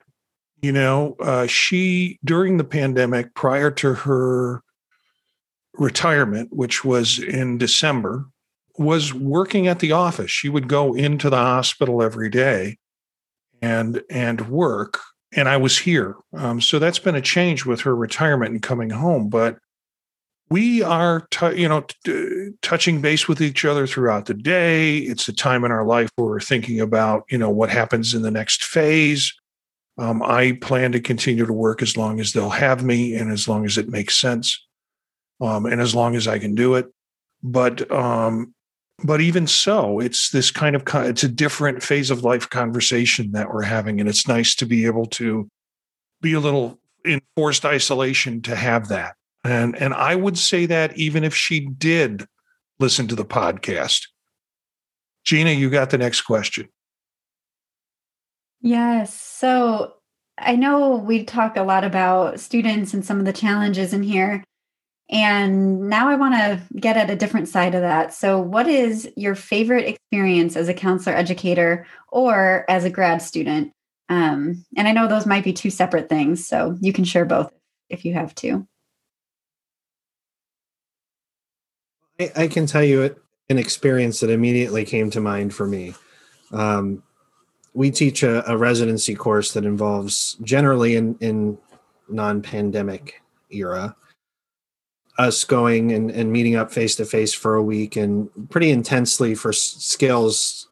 [0.61, 4.61] you know, uh, she, during the pandemic, prior to her
[5.73, 8.25] retirement, which was in December,
[8.77, 10.29] was working at the office.
[10.29, 12.77] She would go into the hospital every day
[13.61, 14.99] and and work.
[15.33, 18.89] And I was here, um, so that's been a change with her retirement and coming
[18.89, 19.29] home.
[19.29, 19.57] But
[20.51, 24.97] we are, t- you know, t- touching base with each other throughout the day.
[24.97, 28.21] It's a time in our life where we're thinking about, you know, what happens in
[28.21, 29.33] the next phase.
[29.97, 33.47] Um, I plan to continue to work as long as they'll have me and as
[33.47, 34.61] long as it makes sense
[35.39, 36.91] um, and as long as I can do it.
[37.41, 38.53] But um,
[39.05, 43.53] but even so, it's this kind of it's a different phase of life conversation that
[43.53, 45.47] we're having, and it's nice to be able to
[46.21, 49.15] be a little in forced isolation to have that.
[49.43, 52.27] And and I would say that even if she did
[52.81, 54.07] listen to the podcast.
[55.23, 56.67] Gina, you got the next question.
[58.59, 59.13] Yes.
[59.13, 59.93] So
[60.37, 64.43] I know we talk a lot about students and some of the challenges in here.
[65.09, 68.13] And now I want to get at a different side of that.
[68.13, 73.73] So, what is your favorite experience as a counselor educator or as a grad student?
[74.07, 76.47] Um, and I know those might be two separate things.
[76.47, 77.51] So, you can share both
[77.89, 78.65] if you have to.
[82.21, 83.15] I, I can tell you
[83.49, 85.95] an experience that immediately came to mind for me.
[86.51, 87.01] Um,
[87.73, 91.57] we teach a, a, residency course that involves generally in, in
[92.09, 93.95] non-pandemic era
[95.17, 99.35] us going and, and meeting up face to face for a week and pretty intensely
[99.35, 100.69] for skills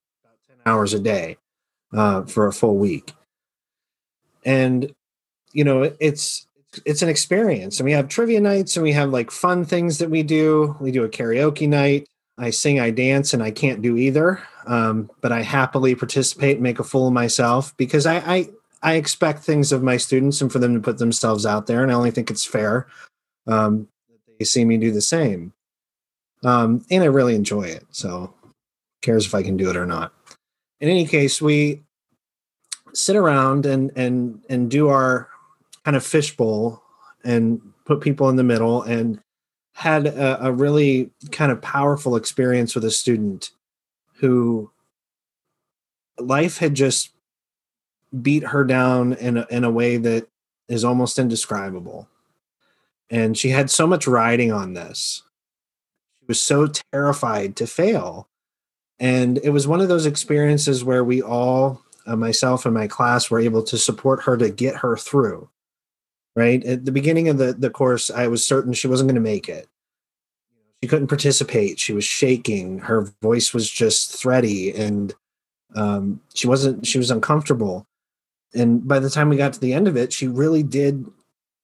[0.47, 1.37] 10 hours a day
[1.93, 3.13] uh, for a full week
[4.45, 4.93] and
[5.53, 6.47] you know it's
[6.85, 10.09] it's an experience and we have trivia nights and we have like fun things that
[10.09, 13.97] we do we do a karaoke night i sing i dance and i can't do
[13.97, 18.49] either um, but I happily participate and make a fool of myself because I, I,
[18.83, 21.91] I expect things of my students and for them to put themselves out there, and
[21.91, 22.85] I only think it's fair
[23.47, 25.53] um, that they see me do the same.
[26.43, 27.83] Um, and I really enjoy it.
[27.89, 28.35] So,
[29.01, 30.13] cares if I can do it or not.
[30.79, 31.81] In any case, we
[32.93, 35.28] sit around and and and do our
[35.89, 36.83] kind of fishbowl
[37.23, 39.19] and put people in the middle and
[39.73, 43.49] had a, a really kind of powerful experience with a student
[44.17, 44.69] who
[46.19, 47.09] life had just
[48.21, 50.27] beat her down in a, in a way that
[50.67, 52.07] is almost indescribable.
[53.09, 55.23] And she had so much riding on this.
[56.19, 58.27] She was so terrified to fail.
[58.99, 63.31] And it was one of those experiences where we all, uh, myself and my class,
[63.31, 65.49] were able to support her to get her through.
[66.39, 69.31] Right at the beginning of the, the course, I was certain she wasn't going to
[69.33, 69.67] make it
[70.81, 71.79] she couldn't participate.
[71.79, 72.79] She was shaking.
[72.79, 75.13] Her voice was just thready, and
[75.75, 76.87] um, she wasn't.
[76.87, 77.85] She was uncomfortable.
[78.53, 81.05] and by the time we got to the end of it, she really did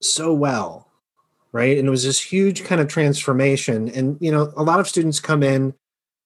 [0.01, 0.87] so well.
[1.51, 1.77] Right.
[1.77, 3.87] And it was this huge kind of transformation.
[3.89, 5.73] And, you know, a lot of students come in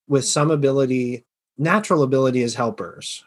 [0.08, 1.24] with some ability,
[1.60, 3.24] natural ability as helpers,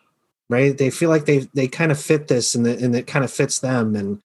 [0.50, 0.76] right?
[0.76, 3.30] They feel like they they kind of fit this and, the, and it kind of
[3.30, 3.94] fits them.
[3.94, 4.20] And,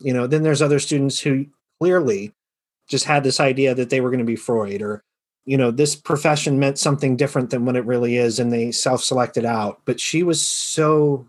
[0.00, 1.46] you know, then there's other students who
[1.80, 2.32] clearly
[2.88, 5.02] just had this idea that they were going to be Freud or,
[5.44, 8.38] you know, this profession meant something different than what it really is.
[8.38, 9.80] And they self selected out.
[9.84, 11.28] But she was so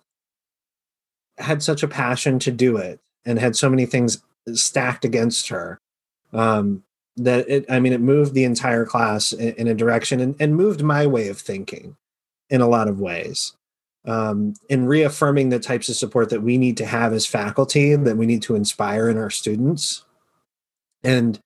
[1.37, 4.21] had such a passion to do it and had so many things
[4.53, 5.79] stacked against her
[6.33, 6.83] um,
[7.17, 10.55] that it i mean it moved the entire class in, in a direction and, and,
[10.55, 11.97] moved my way of thinking
[12.49, 13.55] in a lot of ways
[14.05, 18.17] um, in reaffirming the types of support that we need to have as faculty that
[18.17, 20.03] we need to inspire in our students
[21.03, 21.39] and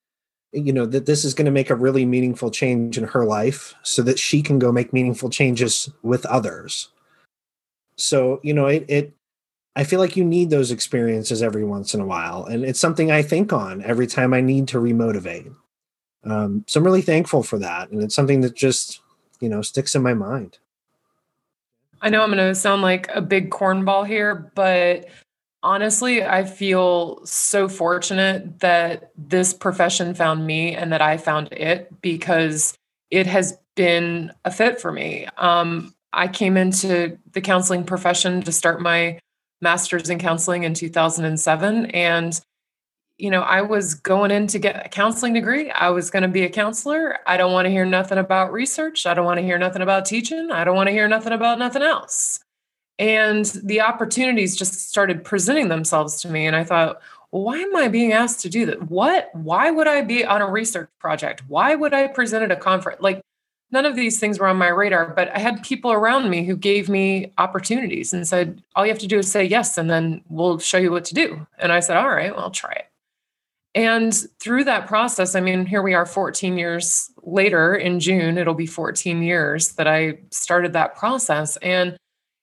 [0.52, 3.74] you know that this is going to make a really meaningful change in her life
[3.82, 6.90] so that she can go make meaningful changes with others
[7.96, 9.14] so you know it, it
[9.76, 12.44] I feel like you need those experiences every once in a while.
[12.44, 15.52] And it's something I think on every time I need to remotivate.
[16.24, 17.90] Um, so I'm really thankful for that.
[17.90, 19.00] And it's something that just,
[19.40, 20.58] you know, sticks in my mind.
[22.04, 25.08] I know I'm going to sound like a big cornball here, but
[25.62, 31.90] honestly, I feel so fortunate that this profession found me and that I found it
[32.02, 32.74] because
[33.10, 35.26] it has been a fit for me.
[35.38, 39.18] Um, I came into the counseling profession to start my
[39.62, 42.38] master's in counseling in 2007 and
[43.18, 45.70] you know i was going in to get a counseling degree.
[45.70, 47.18] I was going to be a counselor.
[47.26, 49.06] I don't want to hear nothing about research.
[49.06, 50.50] I don't want to hear nothing about teaching.
[50.50, 52.40] I don't want to hear nothing about nothing else.
[52.98, 57.00] And the opportunities just started presenting themselves to me and i thought
[57.30, 58.90] why am i being asked to do that?
[58.90, 59.30] What?
[59.34, 61.42] Why would i be on a research project?
[61.48, 63.00] Why would i present at a conference?
[63.02, 63.22] Like
[63.74, 66.56] none of these things were on my radar, but I had people around me who
[66.56, 70.22] gave me opportunities and said, all you have to do is say yes, and then
[70.28, 71.46] we'll show you what to do.
[71.58, 72.86] And I said, all right, well, I'll try it.
[73.74, 78.54] And through that process, I mean, here we are 14 years later in June, it'll
[78.54, 81.56] be 14 years that I started that process.
[81.56, 81.96] And,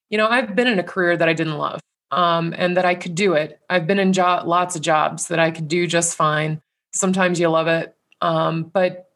[0.10, 1.80] you know, I've been in a career that I didn't love
[2.12, 3.60] um, and that I could do it.
[3.70, 6.60] I've been in jo- lots of jobs that I could do just fine.
[6.94, 7.96] Sometimes you love it.
[8.20, 9.08] Um, but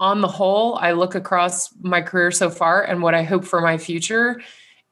[0.00, 3.60] on the whole, I look across my career so far and what I hope for
[3.60, 4.40] my future,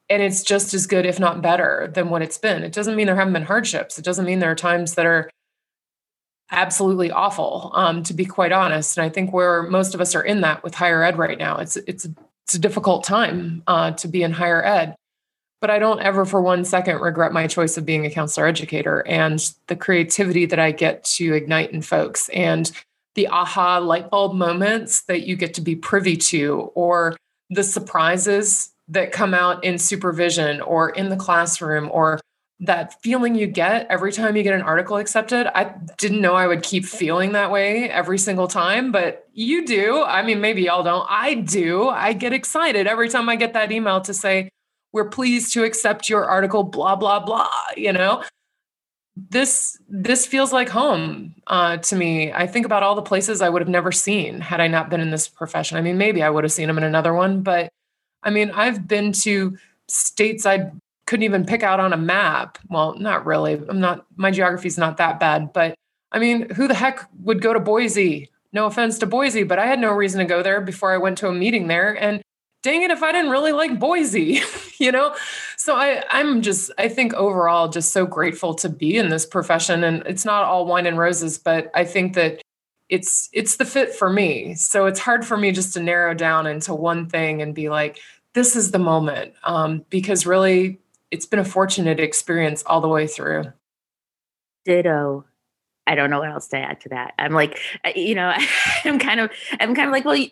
[0.09, 2.63] and it's just as good, if not better, than what it's been.
[2.63, 3.97] It doesn't mean there haven't been hardships.
[3.97, 5.29] It doesn't mean there are times that are
[6.51, 8.97] absolutely awful, um, to be quite honest.
[8.97, 11.57] And I think where most of us are in that with higher ed right now,
[11.57, 12.07] it's it's
[12.45, 14.95] it's a difficult time uh, to be in higher ed.
[15.61, 18.99] But I don't ever for one second regret my choice of being a counselor educator
[19.07, 22.69] and the creativity that I get to ignite in folks and
[23.15, 27.15] the aha light bulb moments that you get to be privy to, or
[27.49, 32.19] the surprises that come out in supervision or in the classroom, or
[32.65, 35.47] that feeling you get every time you get an article accepted.
[35.57, 40.03] I didn't know I would keep feeling that way every single time, but you do.
[40.03, 41.05] I mean, maybe y'all don't.
[41.09, 41.89] I do.
[41.89, 44.49] I get excited every time I get that email to say,
[44.91, 48.23] we're pleased to accept your article, blah, blah, blah, you know?
[49.15, 52.31] this this feels like home uh, to me.
[52.31, 55.01] I think about all the places I would have never seen had I not been
[55.01, 55.77] in this profession.
[55.77, 57.69] I mean, maybe I would have seen them in another one, but
[58.23, 59.57] I mean, I've been to
[59.87, 60.71] states I
[61.05, 62.57] couldn't even pick out on a map.
[62.69, 63.53] Well, not really.
[63.53, 64.05] I'm not.
[64.15, 65.75] My geography is not that bad, but
[66.11, 68.29] I mean, who the heck would go to Boise?
[68.51, 71.17] No offense to Boise, but I had no reason to go there before I went
[71.19, 72.21] to a meeting there, and
[72.63, 74.41] dang it if I didn't really like Boise,
[74.79, 75.15] you know?
[75.57, 79.83] So I, I'm just, I think overall just so grateful to be in this profession.
[79.83, 82.41] And it's not all wine and roses, but I think that
[82.89, 84.55] it's it's the fit for me.
[84.55, 87.99] So it's hard for me just to narrow down into one thing and be like,
[88.33, 89.33] this is the moment.
[89.43, 90.79] Um, because really
[91.13, 93.45] it's been a fortunate experience all the way through.
[94.65, 95.25] Ditto.
[95.85, 97.13] I don't know what else to add to that.
[97.19, 97.59] I'm like,
[97.95, 98.33] you know,
[98.83, 100.25] I'm kind of, I'm kind of like, well,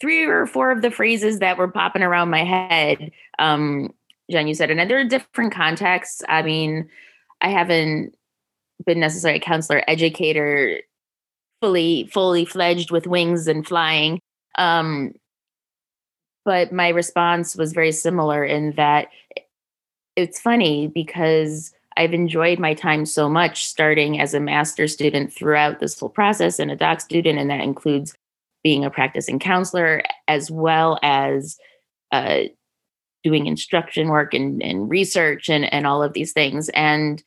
[0.00, 3.10] three or four of the phrases that were popping around my head.
[3.40, 3.92] Um,
[4.30, 6.22] Jen, you said, and there are different contexts.
[6.28, 6.88] I mean,
[7.40, 8.14] I haven't
[8.84, 10.78] been necessarily a counselor educator
[11.60, 14.20] fully fully fledged with wings and flying
[14.58, 15.14] um,
[16.44, 19.08] but my response was very similar in that
[20.16, 25.80] it's funny because I've enjoyed my time so much starting as a master student throughout
[25.80, 28.14] this whole process and a doc student, and that includes
[28.62, 31.56] being a practicing counselor as well as
[32.12, 32.40] uh,
[33.22, 36.68] doing instruction work and, and research and, and all of these things.
[36.70, 37.22] And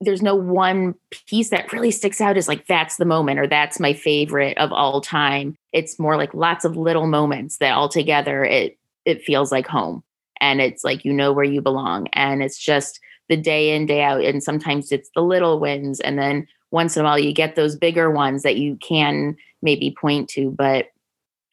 [0.00, 0.94] there's no one
[1.26, 4.72] piece that really sticks out as like that's the moment or that's my favorite of
[4.72, 5.54] all time.
[5.72, 10.02] It's more like lots of little moments that all together it it feels like home.
[10.42, 12.08] And it's like you know where you belong.
[12.12, 16.18] And it's just the day in day out and sometimes it's the little wins and
[16.18, 20.28] then once in a while you get those bigger ones that you can maybe point
[20.28, 20.88] to but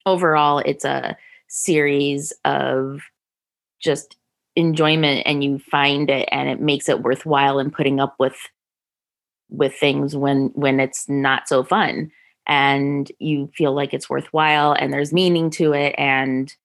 [0.06, 1.16] overall it's a
[1.48, 3.00] series of
[3.80, 4.18] just
[4.58, 8.36] enjoyment and you find it and it makes it worthwhile and putting up with
[9.50, 12.12] with things when when it's not so fun
[12.46, 16.56] and you feel like it's worthwhile and there's meaning to it and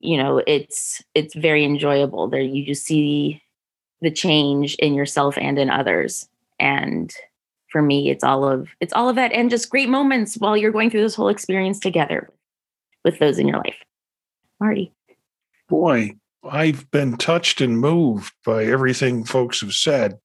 [0.00, 2.40] you know it's it's very enjoyable there.
[2.40, 3.42] You just see
[4.00, 6.28] the change in yourself and in others.
[6.60, 7.14] And
[7.70, 10.72] for me it's all of it's all of that and just great moments while you're
[10.72, 12.30] going through this whole experience together
[13.04, 13.76] with those in your life.
[14.60, 14.92] Marty.
[15.68, 20.18] Boy i've been touched and moved by everything folks have said.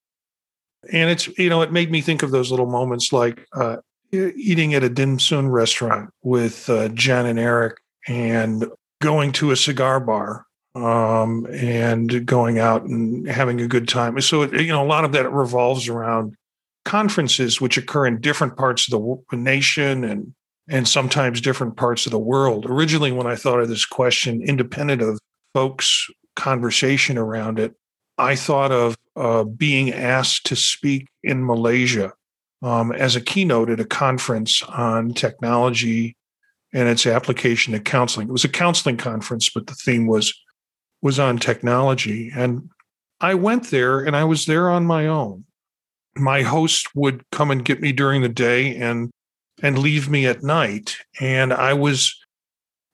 [0.92, 3.78] And it's you know it made me think of those little moments like uh,
[4.12, 8.66] eating at a dim sum restaurant with uh, jen and eric and
[9.04, 10.46] going to a cigar bar
[10.76, 14.20] um, and going out and having a good time.
[14.22, 16.36] So, you know, a lot of that revolves around
[16.86, 19.00] conferences which occur in different parts of
[19.30, 20.34] the nation and
[20.70, 22.66] and sometimes different parts of the world.
[22.66, 25.20] Originally, when I thought of this question, independent of
[25.54, 27.74] folks' conversation around it,
[28.18, 32.14] I thought of uh, being asked to speak in Malaysia
[32.62, 36.16] um, as a keynote at a conference on technology
[36.74, 38.28] and its application to counseling.
[38.28, 40.34] It was a counseling conference, but the theme was
[41.02, 42.32] was on technology.
[42.34, 42.70] And
[43.20, 45.46] I went there and I was there on my own.
[46.16, 49.12] My host would come and get me during the day and
[49.62, 50.98] and leave me at night.
[51.20, 52.16] And I was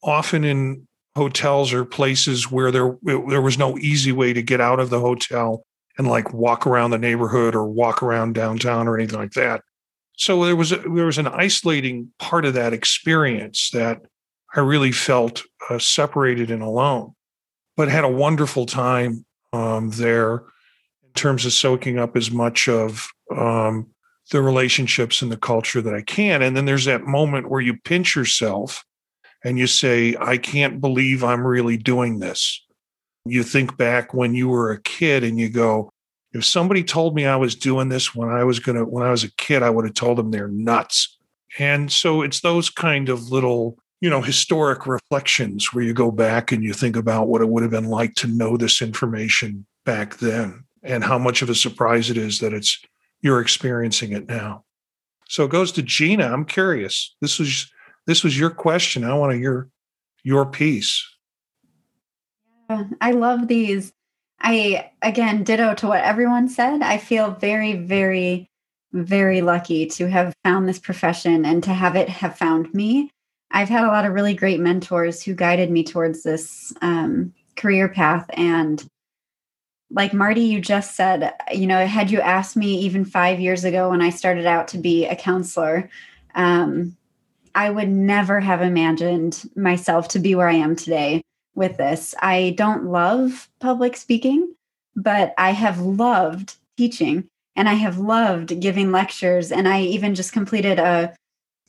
[0.04, 4.80] often in hotels or places where there there was no easy way to get out
[4.80, 5.64] of the hotel
[5.98, 9.62] and like walk around the neighborhood or walk around downtown or anything like that.
[10.20, 14.01] So there was a, there was an isolating part of that experience that
[14.53, 17.15] I really felt uh, separated and alone,
[17.78, 20.43] but had a wonderful time um, there
[21.03, 23.88] in terms of soaking up as much of um,
[24.32, 26.41] the relationships and the culture that I can.
[26.41, 28.84] And then there's that moment where you pinch yourself
[29.45, 32.61] and you say, I can't believe I'm really doing this.
[33.24, 35.93] You think back when you were a kid and you go,
[36.34, 39.24] if somebody told me I was doing this when I was gonna when I was
[39.24, 41.18] a kid, I would have told them they're nuts.
[41.58, 46.52] And so it's those kind of little, you know, historic reflections where you go back
[46.52, 50.18] and you think about what it would have been like to know this information back
[50.18, 52.80] then and how much of a surprise it is that it's
[53.22, 54.64] you're experiencing it now.
[55.28, 56.32] So it goes to Gina.
[56.32, 57.16] I'm curious.
[57.22, 57.72] This was
[58.06, 59.04] this was your question.
[59.04, 59.70] I want to hear
[60.24, 61.06] your piece.
[63.02, 63.92] I love these
[64.42, 66.82] I, again, ditto to what everyone said.
[66.82, 68.50] I feel very, very,
[68.94, 73.12] very lucky to have found this profession and to have it have found me.
[73.52, 77.90] I've had a lot of really great mentors who guided me towards this um, career
[77.90, 78.30] path.
[78.34, 78.86] And
[79.92, 83.90] like Marty, you just said, you know, had you asked me even five years ago
[83.90, 85.90] when I started out to be a counselor,
[86.36, 86.96] um,
[87.56, 91.24] I would never have imagined myself to be where I am today
[91.56, 92.16] with this.
[92.22, 94.56] I don't love public speaking,
[94.95, 99.52] but I have loved teaching and I have loved giving lectures.
[99.52, 101.14] And I even just completed a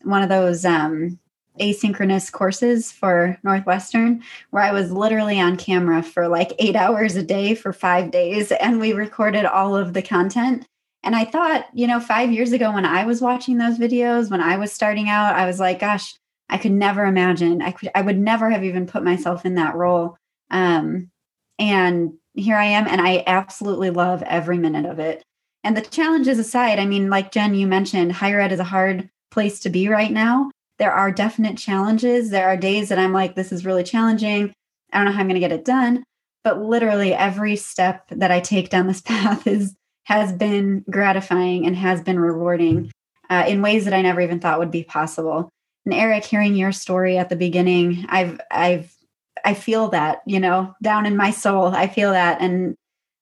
[0.02, 1.18] one of those um,
[1.60, 7.22] asynchronous courses for Northwestern where I was literally on camera for like eight hours a
[7.22, 10.66] day for five days and we recorded all of the content.
[11.02, 14.42] And I thought, you know, five years ago when I was watching those videos, when
[14.42, 16.14] I was starting out, I was like, gosh,
[16.50, 17.62] I could never imagine.
[17.62, 20.18] I could I would never have even put myself in that role.
[20.50, 21.10] Um,
[21.58, 25.22] and here I am, and I absolutely love every minute of it.
[25.62, 29.08] And the challenges aside, I mean, like Jen, you mentioned, higher ed is a hard
[29.30, 30.50] place to be right now.
[30.78, 32.30] There are definite challenges.
[32.30, 34.52] There are days that I'm like, this is really challenging.
[34.92, 36.02] I don't know how I'm going to get it done.
[36.42, 41.76] But literally every step that I take down this path is has been gratifying and
[41.76, 42.90] has been rewarding
[43.28, 45.50] uh, in ways that I never even thought would be possible
[45.84, 48.94] and Eric, hearing your story at the beginning, I've I've
[49.44, 51.68] I feel that, you know, down in my soul.
[51.68, 52.40] I feel that.
[52.40, 52.76] And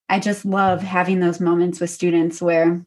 [0.09, 2.85] I just love having those moments with students where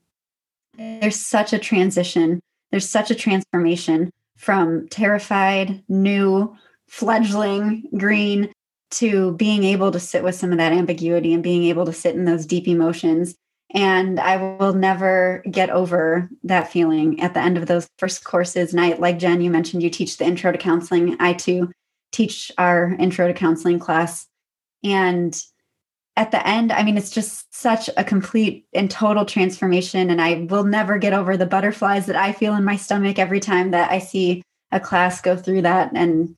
[0.77, 6.57] there's such a transition, there's such a transformation from terrified, new,
[6.89, 8.53] fledgling green
[8.91, 12.14] to being able to sit with some of that ambiguity and being able to sit
[12.14, 13.35] in those deep emotions
[13.73, 18.73] and I will never get over that feeling at the end of those first courses.
[18.73, 21.16] And I, like Jen, you mentioned you teach the intro to counseling.
[21.20, 21.73] I too
[22.12, 24.27] teach our intro to counseling class.
[24.85, 25.43] And
[26.16, 30.11] at the end, I mean, it's just such a complete and total transformation.
[30.11, 33.41] And I will never get over the butterflies that I feel in my stomach every
[33.41, 35.93] time that I see a class go through that.
[35.95, 36.37] And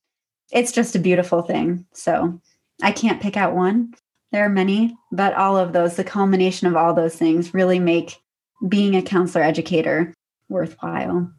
[0.52, 1.84] it's just a beautiful thing.
[1.92, 2.40] So
[2.80, 3.94] I can't pick out one,
[4.32, 8.20] There are many, but all of those, the culmination of all those things really make
[8.68, 10.12] being a counselor educator
[10.48, 11.30] worthwhile.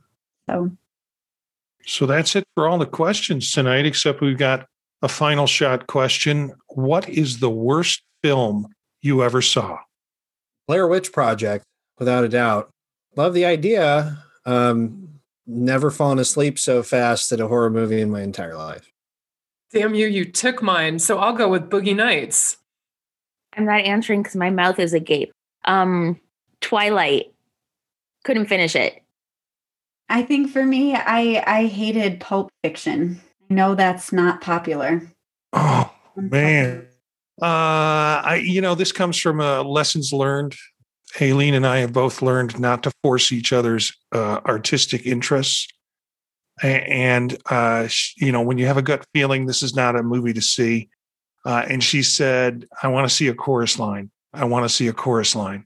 [0.50, 0.72] So
[1.86, 4.68] So that's it for all the questions tonight, except we've got
[5.02, 6.54] a final shot question.
[6.70, 8.68] What is the worst film
[9.02, 9.80] you ever saw?
[10.68, 11.66] Blair Witch Project,
[12.00, 12.70] without a doubt.
[13.16, 14.24] Love the idea.
[14.46, 18.92] Um, never fallen asleep so fast at a horror movie in my entire life.
[19.72, 21.00] Damn you, you took mine.
[21.00, 22.58] So I'll go with Boogie Nights.
[23.56, 25.32] I'm not answering because my mouth is agape.
[25.66, 26.20] Um,
[26.62, 27.34] Twilight.
[28.24, 29.02] Couldn't finish it.
[30.10, 33.22] I think for me, I I hated Pulp Fiction.
[33.50, 35.02] I know that's not popular.
[35.54, 36.88] Oh man.
[37.42, 40.56] Uh I you know, this comes from uh, lessons learned.
[41.22, 45.68] Aileen and I have both learned not to force each other's uh, artistic interests.
[46.62, 47.88] And uh,
[48.18, 50.90] you know, when you have a gut feeling this is not a movie to see,
[51.46, 54.12] uh, and she said, "I want to see a chorus line.
[54.34, 55.66] I want to see a chorus line."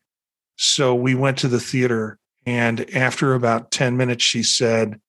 [0.58, 5.00] So we went to the theater, and after about ten minutes, she said,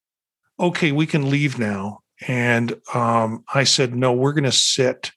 [0.59, 5.13] "Okay, we can leave now." And um, I said, "No, we're going to sit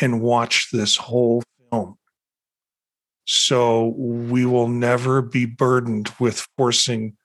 [0.00, 1.98] and watch this whole film."
[3.26, 7.16] So we will never be burdened with forcing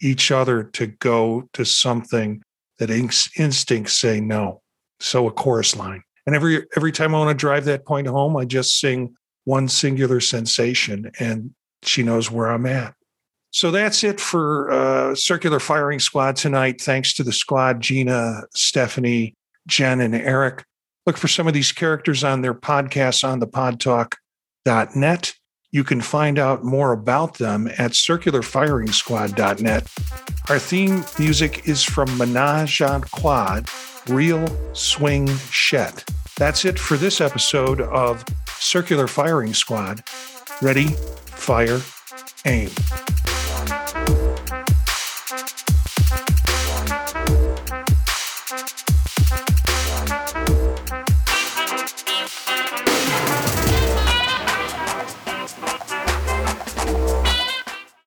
[0.00, 2.42] each other to go to something
[2.78, 4.62] that instincts say no.
[5.00, 6.02] So a chorus line.
[6.30, 9.16] And every every time I want to drive that point home, I just sing
[9.46, 11.52] one singular sensation and
[11.82, 12.94] she knows where I'm at.
[13.50, 16.80] So that's it for uh, Circular Firing Squad tonight.
[16.80, 19.34] Thanks to the squad, Gina, Stephanie,
[19.66, 20.64] Jen, and Eric.
[21.04, 25.34] Look for some of these characters on their podcasts on the podtalk.net.
[25.72, 29.88] You can find out more about them at circularfiringsquad.net.
[30.48, 33.68] Our theme music is from Menage a Quad,
[34.08, 36.04] Real Swing Shet.
[36.40, 40.02] That's it for this episode of Circular Firing Squad.
[40.62, 41.82] Ready, fire,
[42.46, 42.70] aim.